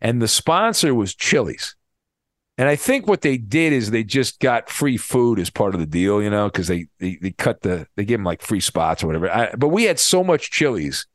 and 0.00 0.20
the 0.20 0.28
sponsor 0.28 0.94
was 0.94 1.14
Chili's. 1.14 1.76
And 2.58 2.68
I 2.68 2.76
think 2.76 3.06
what 3.06 3.22
they 3.22 3.38
did 3.38 3.72
is 3.72 3.90
they 3.90 4.04
just 4.04 4.38
got 4.38 4.68
free 4.68 4.96
food 4.96 5.38
as 5.38 5.48
part 5.48 5.74
of 5.74 5.80
the 5.80 5.86
deal, 5.86 6.22
you 6.22 6.30
know, 6.30 6.48
because 6.48 6.68
they, 6.68 6.86
they 6.98 7.16
they 7.20 7.30
cut 7.30 7.62
the 7.62 7.86
they 7.96 8.04
gave 8.04 8.18
them 8.18 8.24
like 8.24 8.42
free 8.42 8.60
spots 8.60 9.02
or 9.02 9.06
whatever. 9.06 9.30
I, 9.30 9.54
but 9.56 9.68
we 9.68 9.84
had 9.84 9.98
so 9.98 10.22
much 10.22 10.50
Chili's 10.50 11.06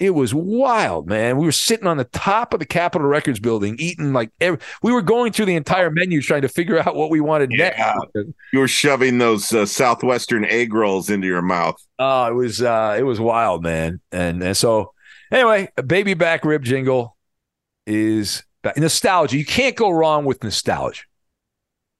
it 0.00 0.14
was 0.14 0.32
wild, 0.32 1.06
man. 1.06 1.36
We 1.36 1.44
were 1.44 1.52
sitting 1.52 1.86
on 1.86 1.98
the 1.98 2.04
top 2.04 2.54
of 2.54 2.58
the 2.58 2.66
Capitol 2.66 3.06
Records 3.06 3.38
building, 3.38 3.76
eating 3.78 4.14
like 4.14 4.30
every, 4.40 4.58
we 4.82 4.92
were 4.92 5.02
going 5.02 5.30
through 5.30 5.44
the 5.44 5.54
entire 5.54 5.90
menu 5.90 6.22
trying 6.22 6.40
to 6.40 6.48
figure 6.48 6.78
out 6.78 6.96
what 6.96 7.10
we 7.10 7.20
wanted 7.20 7.52
yeah. 7.52 7.74
next. 7.76 8.32
You 8.54 8.60
were 8.60 8.66
shoving 8.66 9.18
those 9.18 9.52
uh, 9.52 9.66
southwestern 9.66 10.46
egg 10.46 10.72
rolls 10.72 11.10
into 11.10 11.26
your 11.26 11.42
mouth. 11.42 11.76
Oh, 11.98 12.26
it 12.26 12.34
was 12.34 12.62
uh, 12.62 12.96
it 12.98 13.02
was 13.02 13.20
wild, 13.20 13.62
man. 13.62 14.00
And 14.10 14.42
and 14.42 14.56
so 14.56 14.94
anyway, 15.30 15.68
a 15.76 15.82
baby 15.82 16.14
back 16.14 16.46
rib 16.46 16.64
jingle 16.64 17.14
is 17.86 18.42
back. 18.62 18.78
nostalgia. 18.78 19.36
You 19.36 19.44
can't 19.44 19.76
go 19.76 19.90
wrong 19.90 20.24
with 20.24 20.42
nostalgia, 20.42 21.02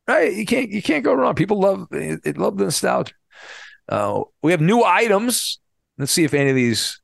right? 0.09 0.33
You 0.33 0.47
can't 0.47 0.71
you 0.71 0.81
can't 0.81 1.05
go 1.05 1.13
wrong. 1.13 1.35
People 1.35 1.61
love 1.61 1.89
it, 1.91 2.39
love 2.39 2.57
the 2.57 2.65
nostalgia. 2.65 3.13
Uh, 3.91 4.23
we 4.43 4.53
have 4.53 4.63
new 4.63 4.83
items. 4.83 5.59
Let's 5.99 6.13
see 6.13 6.25
if 6.25 6.33
any 6.33 6.49
of 6.49 6.57
these 6.57 7.00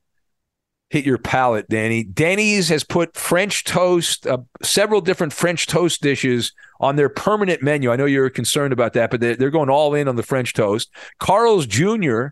hit 0.89 1.05
your 1.05 1.17
palate, 1.17 1.67
Danny. 1.69 2.03
Denny's 2.03 2.69
has 2.69 2.83
put 2.83 3.15
French 3.15 3.63
toast, 3.63 4.25
uh, 4.25 4.39
several 4.61 5.01
different 5.01 5.33
French 5.33 5.67
toast 5.67 6.01
dishes 6.01 6.53
on 6.79 6.95
their 6.95 7.09
permanent 7.09 7.61
menu. 7.61 7.91
I 7.91 7.97
know 7.97 8.05
you're 8.05 8.29
concerned 8.29 8.73
about 8.73 8.93
that, 8.93 9.11
but 9.11 9.19
they're, 9.19 9.35
they're 9.35 9.49
going 9.49 9.69
all 9.69 9.93
in 9.93 10.07
on 10.07 10.15
the 10.15 10.23
French 10.23 10.53
toast. 10.53 10.89
Carl's 11.19 11.65
Jr. 11.65 12.27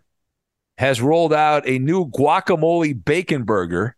has 0.78 1.02
rolled 1.02 1.34
out 1.34 1.68
a 1.68 1.78
new 1.78 2.06
guacamole 2.06 3.04
bacon 3.04 3.42
burger. 3.42 3.96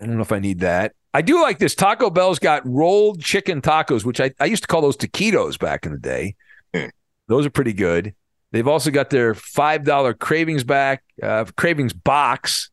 I 0.00 0.06
don't 0.06 0.16
know 0.16 0.22
if 0.22 0.32
I 0.32 0.40
need 0.40 0.60
that. 0.60 0.94
I 1.14 1.22
do 1.22 1.40
like 1.40 1.58
this. 1.58 1.74
Taco 1.74 2.10
Bell's 2.10 2.38
got 2.38 2.66
rolled 2.66 3.20
chicken 3.20 3.60
tacos, 3.60 4.04
which 4.04 4.20
I, 4.20 4.32
I 4.38 4.44
used 4.44 4.64
to 4.64 4.66
call 4.66 4.82
those 4.82 4.96
taquitos 4.96 5.58
back 5.58 5.86
in 5.86 5.92
the 5.92 5.98
day. 5.98 6.36
Mm. 6.74 6.90
Those 7.28 7.46
are 7.46 7.50
pretty 7.50 7.72
good. 7.72 8.14
They've 8.52 8.68
also 8.68 8.90
got 8.90 9.10
their 9.10 9.34
$5 9.34 10.18
cravings 10.18 10.64
back, 10.64 11.02
uh, 11.22 11.44
cravings 11.56 11.92
box 11.92 12.70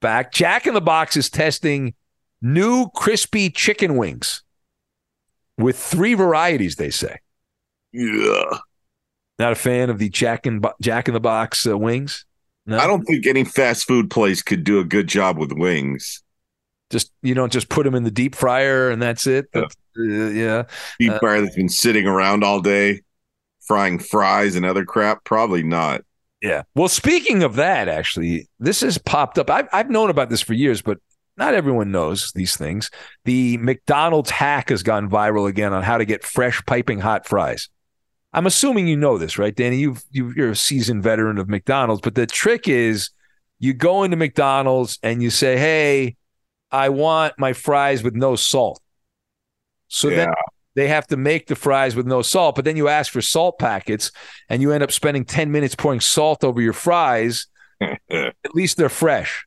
back. 0.00 0.32
Jack 0.32 0.66
in 0.66 0.74
the 0.74 0.80
Box 0.80 1.16
is 1.16 1.30
testing 1.30 1.94
new 2.42 2.88
crispy 2.94 3.50
chicken 3.50 3.96
wings 3.96 4.42
with 5.58 5.78
three 5.78 6.14
varieties, 6.14 6.76
they 6.76 6.90
say. 6.90 7.18
Yeah. 7.92 8.58
Not 9.38 9.52
a 9.52 9.56
fan 9.56 9.90
of 9.90 9.98
the 9.98 10.08
Jack 10.08 10.46
in, 10.46 10.60
Bo- 10.60 10.74
Jack 10.80 11.08
in 11.08 11.14
the 11.14 11.20
Box 11.20 11.66
uh, 11.66 11.76
wings? 11.76 12.24
No? 12.66 12.78
I 12.78 12.86
don't 12.86 13.02
think 13.02 13.26
any 13.26 13.44
fast 13.44 13.86
food 13.86 14.10
place 14.10 14.42
could 14.42 14.64
do 14.64 14.80
a 14.80 14.84
good 14.84 15.08
job 15.08 15.38
with 15.38 15.52
wings. 15.52 16.22
Just 16.90 17.12
you 17.22 17.34
don't 17.34 17.52
just 17.52 17.68
put 17.68 17.84
them 17.84 17.94
in 17.94 18.02
the 18.02 18.10
deep 18.10 18.34
fryer 18.34 18.90
and 18.90 19.00
that's 19.00 19.26
it. 19.26 19.46
Yeah, 19.54 19.62
uh, 19.62 20.02
yeah. 20.02 20.62
deep 20.98 21.12
uh, 21.12 21.18
fryer 21.20 21.40
that's 21.40 21.56
been 21.56 21.68
sitting 21.68 22.06
around 22.06 22.44
all 22.44 22.60
day, 22.60 23.00
frying 23.66 23.98
fries 23.98 24.56
and 24.56 24.66
other 24.66 24.84
crap. 24.84 25.24
Probably 25.24 25.62
not. 25.62 26.02
Yeah. 26.42 26.62
Well, 26.74 26.88
speaking 26.88 27.42
of 27.42 27.56
that, 27.56 27.88
actually, 27.88 28.48
this 28.58 28.80
has 28.80 28.96
popped 28.98 29.38
up. 29.38 29.50
I've, 29.50 29.68
I've 29.72 29.90
known 29.90 30.10
about 30.10 30.30
this 30.30 30.40
for 30.40 30.54
years, 30.54 30.80
but 30.80 30.98
not 31.36 31.54
everyone 31.54 31.92
knows 31.92 32.32
these 32.32 32.56
things. 32.56 32.90
The 33.24 33.58
McDonald's 33.58 34.30
hack 34.30 34.70
has 34.70 34.82
gone 34.82 35.08
viral 35.08 35.48
again 35.48 35.72
on 35.72 35.82
how 35.82 35.98
to 35.98 36.04
get 36.04 36.24
fresh, 36.24 36.62
piping 36.66 37.00
hot 37.00 37.26
fries. 37.26 37.68
I'm 38.32 38.46
assuming 38.46 38.86
you 38.86 38.96
know 38.96 39.18
this, 39.18 39.38
right, 39.38 39.54
Danny? 39.54 39.78
You've, 39.78 40.04
you 40.10 40.32
are 40.38 40.50
a 40.50 40.56
seasoned 40.56 41.02
veteran 41.02 41.38
of 41.38 41.48
McDonald's, 41.48 42.00
but 42.00 42.14
the 42.14 42.26
trick 42.26 42.68
is 42.68 43.10
you 43.58 43.74
go 43.74 44.04
into 44.04 44.16
McDonald's 44.16 44.98
and 45.02 45.22
you 45.22 45.30
say, 45.30 45.56
"Hey, 45.56 46.16
I 46.70 46.90
want 46.90 47.34
my 47.38 47.52
fries 47.52 48.02
with 48.02 48.14
no 48.14 48.36
salt." 48.36 48.80
So 49.88 50.08
yeah. 50.08 50.16
then 50.16 50.34
they 50.74 50.88
have 50.88 51.06
to 51.08 51.16
make 51.16 51.46
the 51.46 51.56
fries 51.56 51.96
with 51.96 52.06
no 52.06 52.22
salt. 52.22 52.54
But 52.54 52.64
then 52.64 52.76
you 52.76 52.88
ask 52.88 53.12
for 53.12 53.20
salt 53.20 53.58
packets 53.58 54.12
and 54.48 54.62
you 54.62 54.72
end 54.72 54.82
up 54.82 54.92
spending 54.92 55.24
10 55.24 55.50
minutes 55.50 55.74
pouring 55.74 56.00
salt 56.00 56.44
over 56.44 56.60
your 56.60 56.72
fries. 56.72 57.46
At 57.80 58.54
least 58.54 58.76
they're 58.76 58.88
fresh. 58.88 59.46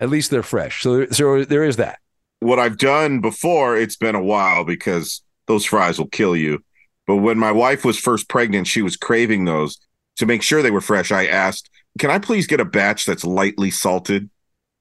At 0.00 0.10
least 0.10 0.30
they're 0.30 0.42
fresh. 0.42 0.82
So, 0.82 1.06
so 1.06 1.44
there 1.44 1.64
is 1.64 1.76
that. 1.76 1.98
What 2.40 2.58
I've 2.58 2.78
done 2.78 3.20
before, 3.20 3.76
it's 3.76 3.96
been 3.96 4.14
a 4.14 4.22
while 4.22 4.64
because 4.64 5.22
those 5.46 5.64
fries 5.64 5.98
will 5.98 6.08
kill 6.08 6.36
you. 6.36 6.62
But 7.06 7.16
when 7.16 7.38
my 7.38 7.50
wife 7.50 7.84
was 7.84 7.98
first 7.98 8.28
pregnant, 8.28 8.66
she 8.66 8.82
was 8.82 8.96
craving 8.96 9.44
those. 9.44 9.78
To 10.16 10.26
make 10.26 10.42
sure 10.42 10.62
they 10.62 10.70
were 10.70 10.80
fresh, 10.80 11.12
I 11.12 11.26
asked, 11.26 11.70
Can 11.98 12.10
I 12.10 12.18
please 12.18 12.46
get 12.46 12.60
a 12.60 12.64
batch 12.64 13.06
that's 13.06 13.24
lightly 13.24 13.70
salted? 13.70 14.28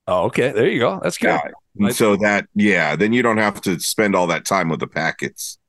Oh, 0.07 0.25
okay. 0.25 0.51
There 0.51 0.67
you 0.67 0.79
go. 0.79 0.99
That's 1.01 1.17
good. 1.17 1.39
Yeah. 1.75 1.89
So 1.89 2.15
that, 2.17 2.47
yeah, 2.55 2.95
then 2.95 3.13
you 3.13 3.21
don't 3.21 3.37
have 3.37 3.61
to 3.61 3.79
spend 3.79 4.15
all 4.15 4.27
that 4.27 4.45
time 4.45 4.69
with 4.69 4.79
the 4.79 4.87
packets. 4.87 5.59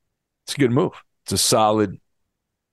It's 0.49 0.55
a 0.55 0.59
good 0.59 0.73
move. 0.73 0.93
It's 1.25 1.33
a 1.33 1.39
solid 1.39 2.01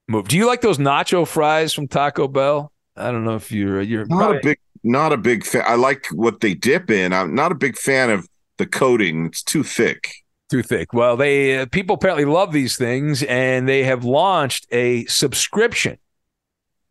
move. 0.08 0.30
Do 0.30 0.38
you 0.38 0.48
like 0.48 0.62
those 0.62 0.78
nacho 0.78 1.28
fries 1.28 1.74
from 1.74 1.90
Taco 1.90 2.30
Bell? 2.30 2.72
I 2.96 3.12
don't 3.12 3.26
know 3.26 3.36
if 3.36 3.52
you're 3.52 3.82
you're 3.82 4.06
not 4.06 4.18
probably... 4.18 4.38
a 4.38 4.42
big 4.44 4.60
not 4.86 5.12
a 5.12 5.18
big 5.18 5.44
fan. 5.44 5.64
I 5.68 5.76
like 5.76 6.06
what 6.14 6.40
they 6.40 6.54
dip 6.54 6.90
in. 6.90 7.12
I'm 7.12 7.36
not 7.36 7.52
a 7.52 7.56
big 7.56 7.78
fan 7.78 8.12
of 8.12 8.30
the 8.60 8.66
coating. 8.66 9.26
It's 9.26 9.44
too 9.44 9.62
thick. 9.62 10.10
Too 10.50 10.64
thick. 10.64 10.94
Well, 10.94 11.18
they 11.18 11.58
uh, 11.58 11.66
people 11.66 11.96
apparently 11.96 12.24
love 12.24 12.54
these 12.54 12.78
things, 12.78 13.24
and 13.24 13.68
they 13.68 13.84
have 13.84 14.06
launched 14.06 14.68
a 14.72 15.04
subscription. 15.08 15.98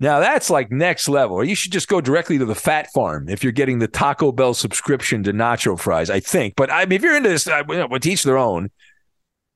Now 0.00 0.20
that's 0.20 0.50
like 0.50 0.70
next 0.70 1.08
level. 1.08 1.42
You 1.42 1.54
should 1.54 1.72
just 1.72 1.88
go 1.88 2.02
directly 2.02 2.36
to 2.36 2.44
the 2.44 2.54
Fat 2.54 2.88
Farm 2.92 3.30
if 3.30 3.42
you're 3.42 3.52
getting 3.52 3.78
the 3.78 3.88
Taco 3.88 4.32
Bell 4.32 4.52
subscription 4.52 5.22
to 5.22 5.32
nacho 5.32 5.80
fries. 5.80 6.10
I 6.10 6.20
think, 6.20 6.56
but 6.56 6.70
I 6.70 6.84
mean, 6.84 6.96
if 6.96 7.02
you're 7.02 7.16
into 7.16 7.30
this, 7.30 7.48
I, 7.48 7.60
you 7.60 7.88
know, 7.88 7.88
teach 7.96 8.22
their 8.22 8.36
own. 8.36 8.70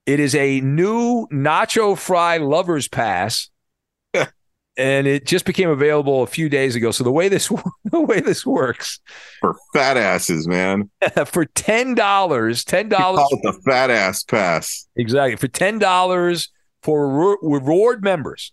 It 0.09 0.21
is 0.21 0.35
a 0.35 0.63
new 0.63 1.27
nacho 1.27 1.95
fry 1.95 2.39
lovers 2.39 2.89
pass. 2.89 3.51
and 4.15 5.07
it 5.07 5.27
just 5.27 5.45
became 5.45 5.69
available 5.69 6.23
a 6.23 6.27
few 6.27 6.49
days 6.49 6.75
ago. 6.75 6.93
So 6.93 7.05
the 7.05 7.13
way 7.13 7.29
this 7.29 7.49
the 7.85 8.01
way 8.01 8.21
this 8.21 8.47
works 8.47 9.01
for 9.43 9.55
fat 9.75 9.99
asses, 9.99 10.49
man. 10.49 10.89
for 11.27 11.45
ten 11.45 11.95
dollars, 11.95 12.65
ten 12.65 12.89
dollars 12.89 13.29
the 13.43 13.53
fat 13.67 13.91
ass 13.91 14.23
pass. 14.23 14.89
Exactly 14.97 15.37
for 15.37 15.47
ten 15.47 15.79
dollars 15.79 16.49
for 16.83 17.37
reward 17.43 18.03
members. 18.03 18.51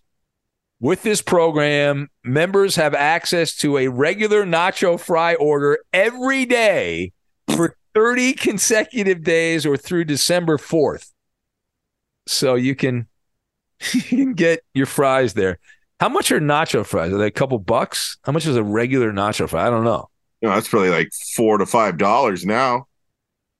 With 0.78 1.04
this 1.04 1.22
program, 1.22 2.10
members 2.22 2.76
have 2.76 2.92
access 2.92 3.56
to 3.56 3.78
a 3.78 3.88
regular 3.88 4.44
nacho 4.44 5.00
fry 5.00 5.36
order 5.36 5.78
every 5.94 6.44
day 6.44 7.12
for 7.48 7.78
30 7.94 8.34
consecutive 8.34 9.22
days 9.24 9.64
or 9.64 9.78
through 9.78 10.04
December 10.04 10.58
4th 10.58 11.12
so 12.26 12.54
you 12.54 12.74
can 12.74 13.08
you 13.94 14.02
can 14.02 14.34
get 14.34 14.60
your 14.74 14.86
fries 14.86 15.34
there. 15.34 15.58
How 16.00 16.08
much 16.08 16.30
are 16.30 16.40
nacho 16.40 16.84
fries? 16.84 17.12
Are 17.12 17.18
they 17.18 17.26
a 17.26 17.30
couple 17.30 17.58
bucks? 17.58 18.18
How 18.24 18.32
much 18.32 18.46
is 18.46 18.56
a 18.56 18.64
regular 18.64 19.12
nacho 19.12 19.48
fry? 19.48 19.66
I 19.66 19.70
don't 19.70 19.84
know. 19.84 20.08
No, 20.42 20.50
that's 20.50 20.68
probably 20.68 20.90
like 20.90 21.10
four 21.34 21.58
to 21.58 21.66
five 21.66 21.98
dollars 21.98 22.44
now. 22.44 22.86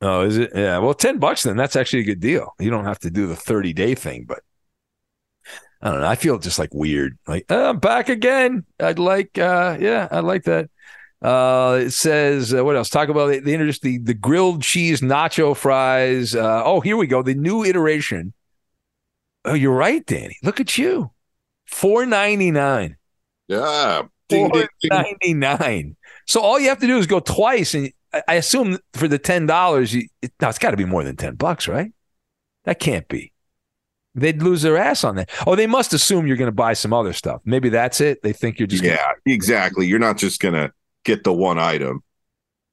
Oh, 0.03 0.23
is 0.23 0.37
it? 0.37 0.51
Yeah. 0.55 0.79
Well, 0.79 0.95
ten 0.95 1.19
bucks 1.19 1.43
then. 1.43 1.57
That's 1.57 1.77
actually 1.77 2.01
a 2.01 2.05
good 2.05 2.21
deal. 2.21 2.55
You 2.59 2.71
don't 2.71 2.85
have 2.85 2.99
to 3.01 3.11
do 3.11 3.27
the 3.27 3.37
thirty 3.37 3.73
day 3.73 3.95
thing, 3.95 4.25
but 4.29 4.43
I 5.83 5.91
don't 5.91 6.01
know. 6.01 6.07
I 6.07 6.15
feel 6.15 6.39
just 6.39 6.59
like 6.59 6.73
weird. 6.73 7.19
Like 7.27 7.47
oh, 7.51 7.71
I'm 7.71 7.79
back 7.79 8.09
again. 8.09 8.65
I'd 8.81 8.99
like. 8.99 9.39
uh 9.39 9.77
Yeah, 9.81 10.09
I 10.11 10.21
like 10.21 10.45
that. 10.45 10.71
Uh, 11.23 11.81
it 11.83 11.91
says 11.91 12.55
uh, 12.55 12.65
what 12.65 12.77
else? 12.77 12.91
Talk 12.91 13.09
about 13.09 13.29
they, 13.29 13.41
they 13.41 13.55
introduced 13.55 13.83
the 13.83 13.99
the 13.99 14.15
grilled 14.15 14.63
cheese 14.63 15.01
nacho 15.01 15.57
fries. 15.57 16.35
Uh, 16.35 16.63
oh, 16.65 16.81
here 16.81 16.97
we 16.97 17.07
go. 17.07 17.23
The 17.23 17.35
new 17.35 17.65
iteration 17.65 18.33
Oh, 19.47 19.55
you're 19.55 19.75
right, 19.75 20.05
Danny. 20.05 20.37
Look 20.43 20.61
at 20.61 20.77
you. 20.77 21.11
Four 21.67 22.05
ninety 22.07 22.51
nine. 22.51 22.97
Yeah. 23.49 24.03
Four 24.29 24.51
ninety 24.85 25.35
nine. 25.35 25.97
So 26.27 26.41
all 26.41 26.59
you 26.59 26.69
have 26.69 26.81
to 26.81 26.87
do 26.87 26.99
is 26.99 27.07
go 27.07 27.21
twice, 27.21 27.75
and 27.75 27.93
I 28.29 28.35
assume 28.35 28.79
for 28.93 29.09
the 29.09 29.19
ten 29.19 29.47
dollars, 29.47 29.95
you 29.95 30.09
it, 30.23 30.33
no, 30.41 30.49
it's 30.49 30.59
got 30.59 30.73
to 30.73 30.77
be 30.77 30.85
more 30.85 31.05
than 31.05 31.17
ten 31.17 31.37
bucks, 31.37 31.69
right? 31.69 31.93
That 32.65 32.81
can't 32.81 33.07
be. 33.09 33.33
They'd 34.17 34.43
lose 34.43 34.63
their 34.63 34.77
ass 34.79 35.05
on 35.05 35.17
that. 35.17 35.31
Oh, 35.47 35.55
they 35.55 35.67
must 35.67 35.93
assume 35.93 36.27
you're 36.27 36.39
going 36.39 36.49
to 36.49 36.53
buy 36.53 36.73
some 36.73 36.93
other 36.93 37.13
stuff. 37.13 37.43
Maybe 37.45 37.69
that's 37.69 38.01
it. 38.01 38.23
They 38.23 38.33
think 38.33 38.59
you're 38.59 38.67
just 38.67 38.83
yeah, 38.83 38.97
gonna- 38.97 39.15
exactly. 39.27 39.87
You're 39.87 39.99
not 39.99 40.17
just 40.17 40.41
going 40.41 40.55
to 40.55 40.73
get 41.05 41.23
the 41.23 41.35
one 41.35 41.59
item. 41.59 42.03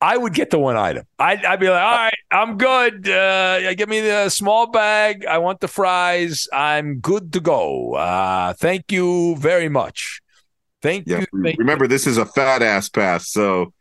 I 0.04 0.18
would 0.18 0.34
get 0.34 0.50
the 0.50 0.60
one 0.60 0.76
item. 0.76 1.06
I'd, 1.18 1.46
I'd 1.46 1.62
be 1.62 1.70
like, 1.70 1.82
all 1.82 1.96
right, 1.96 2.18
I'm 2.30 2.58
good. 2.58 3.08
Uh, 3.08 3.74
give 3.74 3.88
me 3.88 4.02
the 4.02 4.28
small 4.28 4.68
bag. 4.68 5.26
I 5.26 5.38
want 5.38 5.62
the 5.62 5.70
fries. 5.70 6.46
I'm 6.52 7.00
good 7.00 7.32
to 7.32 7.40
go. 7.40 7.94
Uh, 7.94 8.52
thank 8.52 8.92
you 8.92 9.38
very 9.38 9.70
much. 9.70 10.20
Thank 10.82 11.08
yeah, 11.08 11.22
you. 11.22 11.42
Thank 11.42 11.58
remember, 11.58 11.86
you. 11.86 11.88
this 11.90 12.06
is 12.06 12.18
a 12.18 12.26
fat 12.26 12.62
ass 12.62 12.90
pass, 12.90 13.30
so 13.30 13.72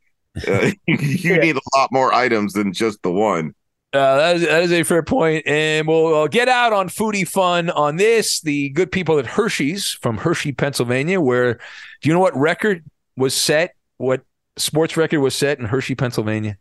uh, 0.47 0.71
you 0.87 1.41
need 1.41 1.57
a 1.57 1.77
lot 1.77 1.91
more 1.91 2.15
items 2.15 2.53
than 2.53 2.73
just 2.73 3.03
the 3.03 3.11
one. 3.11 3.53
Uh, 3.93 4.17
that, 4.17 4.37
is, 4.37 4.43
that 4.43 4.63
is 4.63 4.73
a 4.73 4.85
fair 4.85 5.03
point. 5.03 5.45
And 5.45 5.89
we'll 5.89 6.23
uh, 6.23 6.29
get 6.29 6.49
out 6.49 6.73
on 6.73 6.89
foodie 6.89 7.27
fun 7.27 7.69
on 7.69 7.97
this. 7.97 8.41
The 8.43 8.69
good 8.69 8.93
people 8.93 9.19
at 9.19 9.27
Hershey's 9.27 9.99
from 10.01 10.19
Hershey, 10.19 10.53
Pennsylvania, 10.53 11.21
where 11.21 11.55
do 11.55 12.09
you 12.09 12.13
know 12.13 12.21
what 12.21 12.37
record 12.37 12.85
was 13.17 13.35
set? 13.35 13.75
What 13.97 14.23
sports 14.57 14.97
record 14.97 15.21
was 15.21 15.35
set 15.35 15.59
in 15.59 15.67
Hershey, 15.67 15.95
Pennsylvania? 15.95 16.59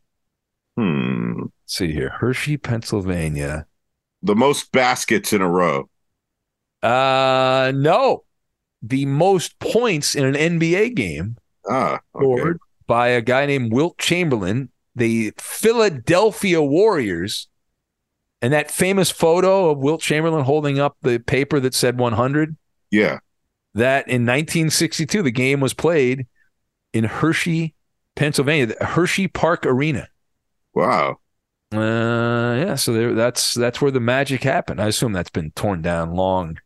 Hmm. 0.77 1.43
Let's 1.43 1.51
see 1.65 1.91
here. 1.91 2.09
Hershey, 2.09 2.57
Pennsylvania. 2.57 3.65
The 4.21 4.35
most 4.35 4.71
baskets 4.71 5.33
in 5.33 5.41
a 5.41 5.49
row. 5.49 5.89
Uh 6.81 7.71
no. 7.75 8.23
The 8.81 9.05
most 9.05 9.59
points 9.59 10.15
in 10.15 10.23
an 10.25 10.59
NBA 10.59 10.95
game 10.95 11.37
ah, 11.69 11.99
okay. 12.15 12.23
scored 12.23 12.59
by 12.87 13.09
a 13.09 13.21
guy 13.21 13.45
named 13.45 13.71
Wilt 13.71 13.97
Chamberlain, 13.97 14.69
the 14.95 15.33
Philadelphia 15.37 16.61
Warriors. 16.61 17.47
And 18.41 18.53
that 18.53 18.71
famous 18.71 19.11
photo 19.11 19.69
of 19.69 19.77
Wilt 19.77 20.01
Chamberlain 20.01 20.43
holding 20.43 20.79
up 20.79 20.97
the 21.03 21.19
paper 21.19 21.59
that 21.59 21.75
said 21.75 21.99
100. 21.99 22.57
Yeah. 22.89 23.19
That 23.75 24.07
in 24.07 24.25
1962, 24.25 25.21
the 25.21 25.31
game 25.31 25.59
was 25.59 25.75
played 25.75 26.25
in 26.91 27.03
Hershey, 27.03 27.75
Pennsylvania, 28.21 28.67
the 28.67 28.75
Hersheypark 28.75 29.65
Arena. 29.65 30.07
Wow. 30.75 31.17
Uh, 31.73 32.55
yeah. 32.63 32.75
So 32.75 32.93
there, 32.93 33.15
that's 33.15 33.55
that's 33.55 33.81
where 33.81 33.89
the 33.89 33.99
magic 33.99 34.43
happened. 34.43 34.79
I 34.79 34.89
assume 34.89 35.11
that's 35.11 35.31
been 35.31 35.49
torn 35.55 35.81
down 35.81 36.13
long, 36.13 36.59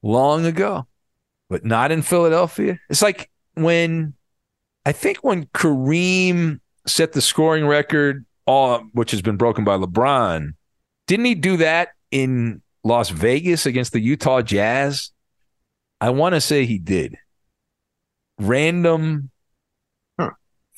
long 0.00 0.46
ago, 0.46 0.86
but 1.48 1.64
not 1.64 1.90
in 1.90 2.02
Philadelphia. 2.02 2.78
It's 2.88 3.02
like 3.02 3.28
when 3.54 4.14
I 4.86 4.92
think 4.92 5.24
when 5.24 5.46
Kareem 5.46 6.60
set 6.86 7.14
the 7.14 7.20
scoring 7.20 7.66
record, 7.66 8.24
all 8.46 8.78
which 8.92 9.10
has 9.10 9.22
been 9.22 9.36
broken 9.36 9.64
by 9.64 9.76
LeBron. 9.76 10.54
Didn't 11.08 11.24
he 11.24 11.34
do 11.34 11.56
that 11.56 11.88
in 12.12 12.62
Las 12.84 13.10
Vegas 13.10 13.66
against 13.66 13.92
the 13.92 13.98
Utah 13.98 14.40
Jazz? 14.40 15.10
I 16.00 16.10
want 16.10 16.36
to 16.36 16.40
say 16.40 16.64
he 16.64 16.78
did. 16.78 17.16
Random 18.38 19.30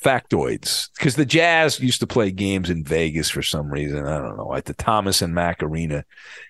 factoids 0.03 0.89
because 0.97 1.15
the 1.15 1.25
Jazz 1.25 1.79
used 1.79 1.99
to 2.01 2.07
play 2.07 2.31
games 2.31 2.69
in 2.69 2.83
Vegas 2.83 3.29
for 3.29 3.41
some 3.41 3.71
reason. 3.71 4.05
I 4.05 4.17
don't 4.19 4.37
know, 4.37 4.53
at 4.53 4.65
the 4.65 4.73
Thomas 4.73 5.21
and 5.21 5.33
Mack 5.33 5.63
Arena 5.63 6.03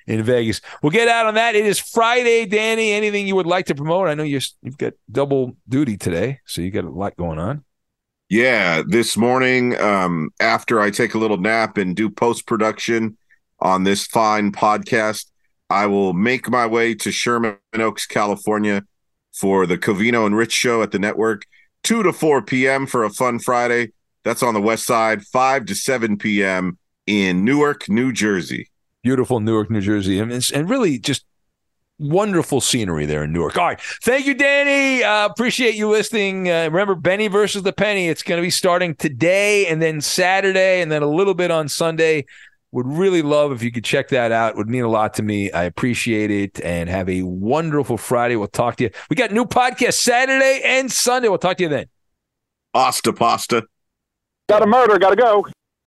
in 0.08 0.24
Vegas. 0.24 0.62
We'll 0.82 0.91
get 0.91 1.08
out 1.08 1.28
on 1.28 1.36
that. 1.36 1.56
It 1.56 1.66
is 1.66 1.80
Friday, 1.80 2.45
Danny. 2.45 2.91
Anything 2.91 3.28
you 3.28 3.36
would 3.36 3.45
like 3.45 3.68
to 3.68 3.76
promote? 3.76 4.08
I 4.08 4.16
know 4.16 4.24
you're, 4.24 4.41
you've 4.62 4.78
got 4.78 4.93
double 5.12 5.56
duty 5.70 5.97
today, 5.97 6.39
so 6.45 6.62
you 6.62 6.72
got 6.72 6.86
a 6.86 6.89
lot 6.89 7.16
going 7.16 7.39
on. 7.39 7.64
Yeah, 8.30 8.82
this 8.88 9.16
morning, 9.16 9.80
um, 9.80 10.32
after 10.39 10.80
I 10.80 10.89
take 10.89 11.14
a 11.14 11.20
little 11.20 11.38
nap 11.38 11.78
and 11.78 11.95
do 11.95 12.10
post 12.10 12.47
production 12.47 13.18
on 13.60 13.84
this 13.84 14.08
fine 14.08 14.51
podcast, 14.51 15.28
I 15.70 15.86
will 15.86 16.14
make 16.14 16.49
my 16.49 16.66
way 16.66 16.95
to 16.95 17.12
Sherman 17.12 17.58
Oaks, 17.74 18.08
California 18.08 18.84
for 19.34 19.66
the 19.66 19.78
Covino 19.78 20.26
and 20.26 20.36
Rich 20.36 20.51
show 20.51 20.82
at 20.82 20.91
the 20.91 20.99
network. 20.99 21.45
2 21.84 22.04
to 22.04 22.14
4 22.14 22.42
p.m. 22.42 22.86
for 22.86 23.04
a 23.04 23.10
fun 23.10 23.40
Friday. 23.40 23.92
That's 24.24 24.42
on 24.42 24.54
the 24.54 24.62
west 24.62 24.86
side, 24.86 25.24
5 25.24 25.66
to 25.66 25.76
7 25.76 26.18
p.m. 26.18 26.78
in 27.06 27.44
Newark, 27.44 27.90
New 27.90 28.12
Jersey. 28.14 28.70
Beautiful 29.04 29.40
Newark, 29.42 29.70
New 29.70 29.82
Jersey. 29.82 30.20
and 30.20 30.70
really 30.70 30.98
just 30.98 31.26
wonderful 32.00 32.62
scenery 32.62 33.06
there 33.06 33.24
in 33.24 33.34
Newark. 33.34 33.58
All 33.58 33.66
right. 33.66 33.82
Thank 34.04 34.26
you, 34.26 34.34
Danny. 34.34 35.04
Uh, 35.04 35.26
appreciate 35.26 35.76
you 35.76 35.90
listening. 35.90 36.50
Uh, 36.50 36.66
remember, 36.66 36.96
Benny 36.96 37.28
versus 37.28 37.64
the 37.64 37.74
Penny. 37.74 38.08
It's 38.08 38.24
going 38.24 38.38
to 38.38 38.46
be 38.46 38.50
starting 38.50 38.96
today 38.96 39.68
and 39.68 39.82
then 39.82 40.02
Saturday 40.02 40.82
and 40.82 40.92
then 40.92 41.04
a 41.04 41.10
little 41.10 41.34
bit 41.34 41.52
on 41.52 41.68
Sunday. 41.68 42.26
Would 42.74 42.88
really 42.88 43.21
love 43.21 43.51
if 43.51 43.61
you 43.61 43.71
could 43.71 43.84
check 43.84 44.09
that 44.09 44.32
out. 44.32 44.57
Would 44.57 44.67
mean 44.67 44.84
a 44.84 44.89
lot 44.89 45.13
to 45.15 45.24
me. 45.24 45.51
I 45.51 45.63
appreciate 45.65 46.32
it 46.32 46.59
and 46.61 46.89
have 46.89 47.07
a 47.07 47.21
wonderful 47.21 47.97
Friday. 47.97 48.36
We'll 48.36 48.47
talk 48.47 48.78
to 48.78 48.86
you. 48.86 48.89
We 49.11 49.15
got 49.15 49.32
new 49.32 49.45
podcast 49.45 49.93
Saturday 49.93 50.61
and 50.65 50.91
Sunday. 50.91 51.30
We'll 51.30 51.38
talk 51.38 51.57
to 51.57 51.63
you 51.63 51.69
then. 51.69 51.86
Pasta, 52.74 53.13
pasta. 53.13 53.67
Got 54.49 54.63
a 54.63 54.65
murder. 54.65 54.97
Got 54.97 55.11
to 55.11 55.15
go. 55.15 55.45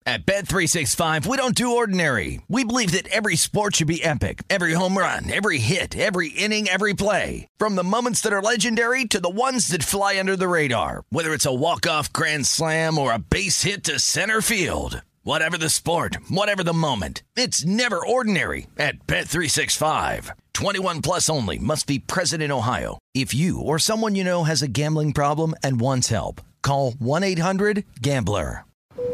At 0.04 0.26
Bet 0.26 0.48
365, 0.48 1.26
we 1.28 1.36
don't 1.36 1.54
do 1.54 1.76
ordinary. 1.76 2.40
We 2.48 2.64
believe 2.64 2.90
that 2.90 3.06
every 3.08 3.36
sport 3.36 3.76
should 3.76 3.86
be 3.86 4.02
epic. 4.02 4.42
Every 4.50 4.72
home 4.72 4.98
run, 4.98 5.32
every 5.32 5.58
hit, 5.58 5.96
every 5.96 6.28
inning, 6.28 6.68
every 6.68 6.92
play. 6.92 7.46
From 7.56 7.76
the 7.76 7.84
moments 7.84 8.20
that 8.22 8.32
are 8.32 8.42
legendary 8.42 9.04
to 9.06 9.20
the 9.20 9.30
ones 9.30 9.68
that 9.68 9.84
fly 9.84 10.18
under 10.18 10.36
the 10.36 10.48
radar. 10.48 11.04
Whether 11.08 11.32
it's 11.32 11.46
a 11.46 11.54
walk-off 11.54 12.12
grand 12.12 12.46
slam 12.46 12.98
or 12.98 13.12
a 13.12 13.18
base 13.20 13.62
hit 13.62 13.84
to 13.84 14.00
center 14.00 14.42
field. 14.42 15.02
Whatever 15.24 15.56
the 15.56 15.70
sport, 15.70 16.18
whatever 16.28 16.62
the 16.62 16.74
moment, 16.74 17.22
it's 17.34 17.64
never 17.64 17.96
ordinary 17.96 18.66
at 18.76 19.06
Bet365. 19.06 20.32
21 20.52 21.00
plus 21.00 21.30
only 21.30 21.58
must 21.58 21.86
be 21.86 21.98
present 21.98 22.42
in 22.42 22.52
Ohio. 22.52 22.98
If 23.14 23.32
you 23.32 23.58
or 23.58 23.78
someone 23.78 24.14
you 24.14 24.22
know 24.22 24.44
has 24.44 24.60
a 24.60 24.68
gambling 24.68 25.14
problem 25.14 25.54
and 25.62 25.80
wants 25.80 26.08
help, 26.08 26.42
call 26.62 26.92
1-800-GAMBLER. 26.92 28.66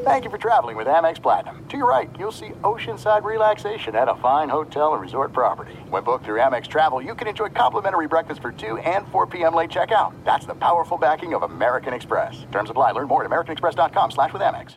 Thank 0.03 0.25
you 0.25 0.31
for 0.31 0.39
traveling 0.39 0.77
with 0.77 0.89
Amex 0.89 1.23
Platinum. 1.23 1.65
To 1.69 1.77
your 1.77 1.89
right, 1.89 2.11
you'll 2.19 2.33
see 2.33 2.51
oceanside 2.65 3.23
relaxation 3.23 3.95
at 3.95 4.09
a 4.09 4.17
fine 4.17 4.49
hotel 4.49 4.95
and 4.95 5.01
resort 5.01 5.33
property. 5.33 5.75
When 5.91 6.03
booked 6.03 6.25
through 6.25 6.41
Amex 6.41 6.67
Travel, 6.67 7.01
you 7.01 7.15
can 7.15 7.29
enjoy 7.29 7.51
complimentary 7.51 8.09
breakfast 8.09 8.43
for 8.43 8.51
2 8.51 8.79
and 8.79 9.07
4 9.13 9.29
p.m. 9.29 9.55
late 9.55 9.71
checkout. 9.71 10.13
That's 10.25 10.45
the 10.45 10.57
powerful 10.57 10.99
backing 10.99 11.35
of 11.35 11.45
American 11.45 11.95
Express. 11.95 12.47
Terms 12.51 12.69
apply. 12.69 12.91
Learn 12.91 13.07
more 13.07 13.25
at 13.25 13.31
americanexpress.com 13.31 14.11
slash 14.11 14.33
with 14.33 14.43
Amex. 14.43 14.77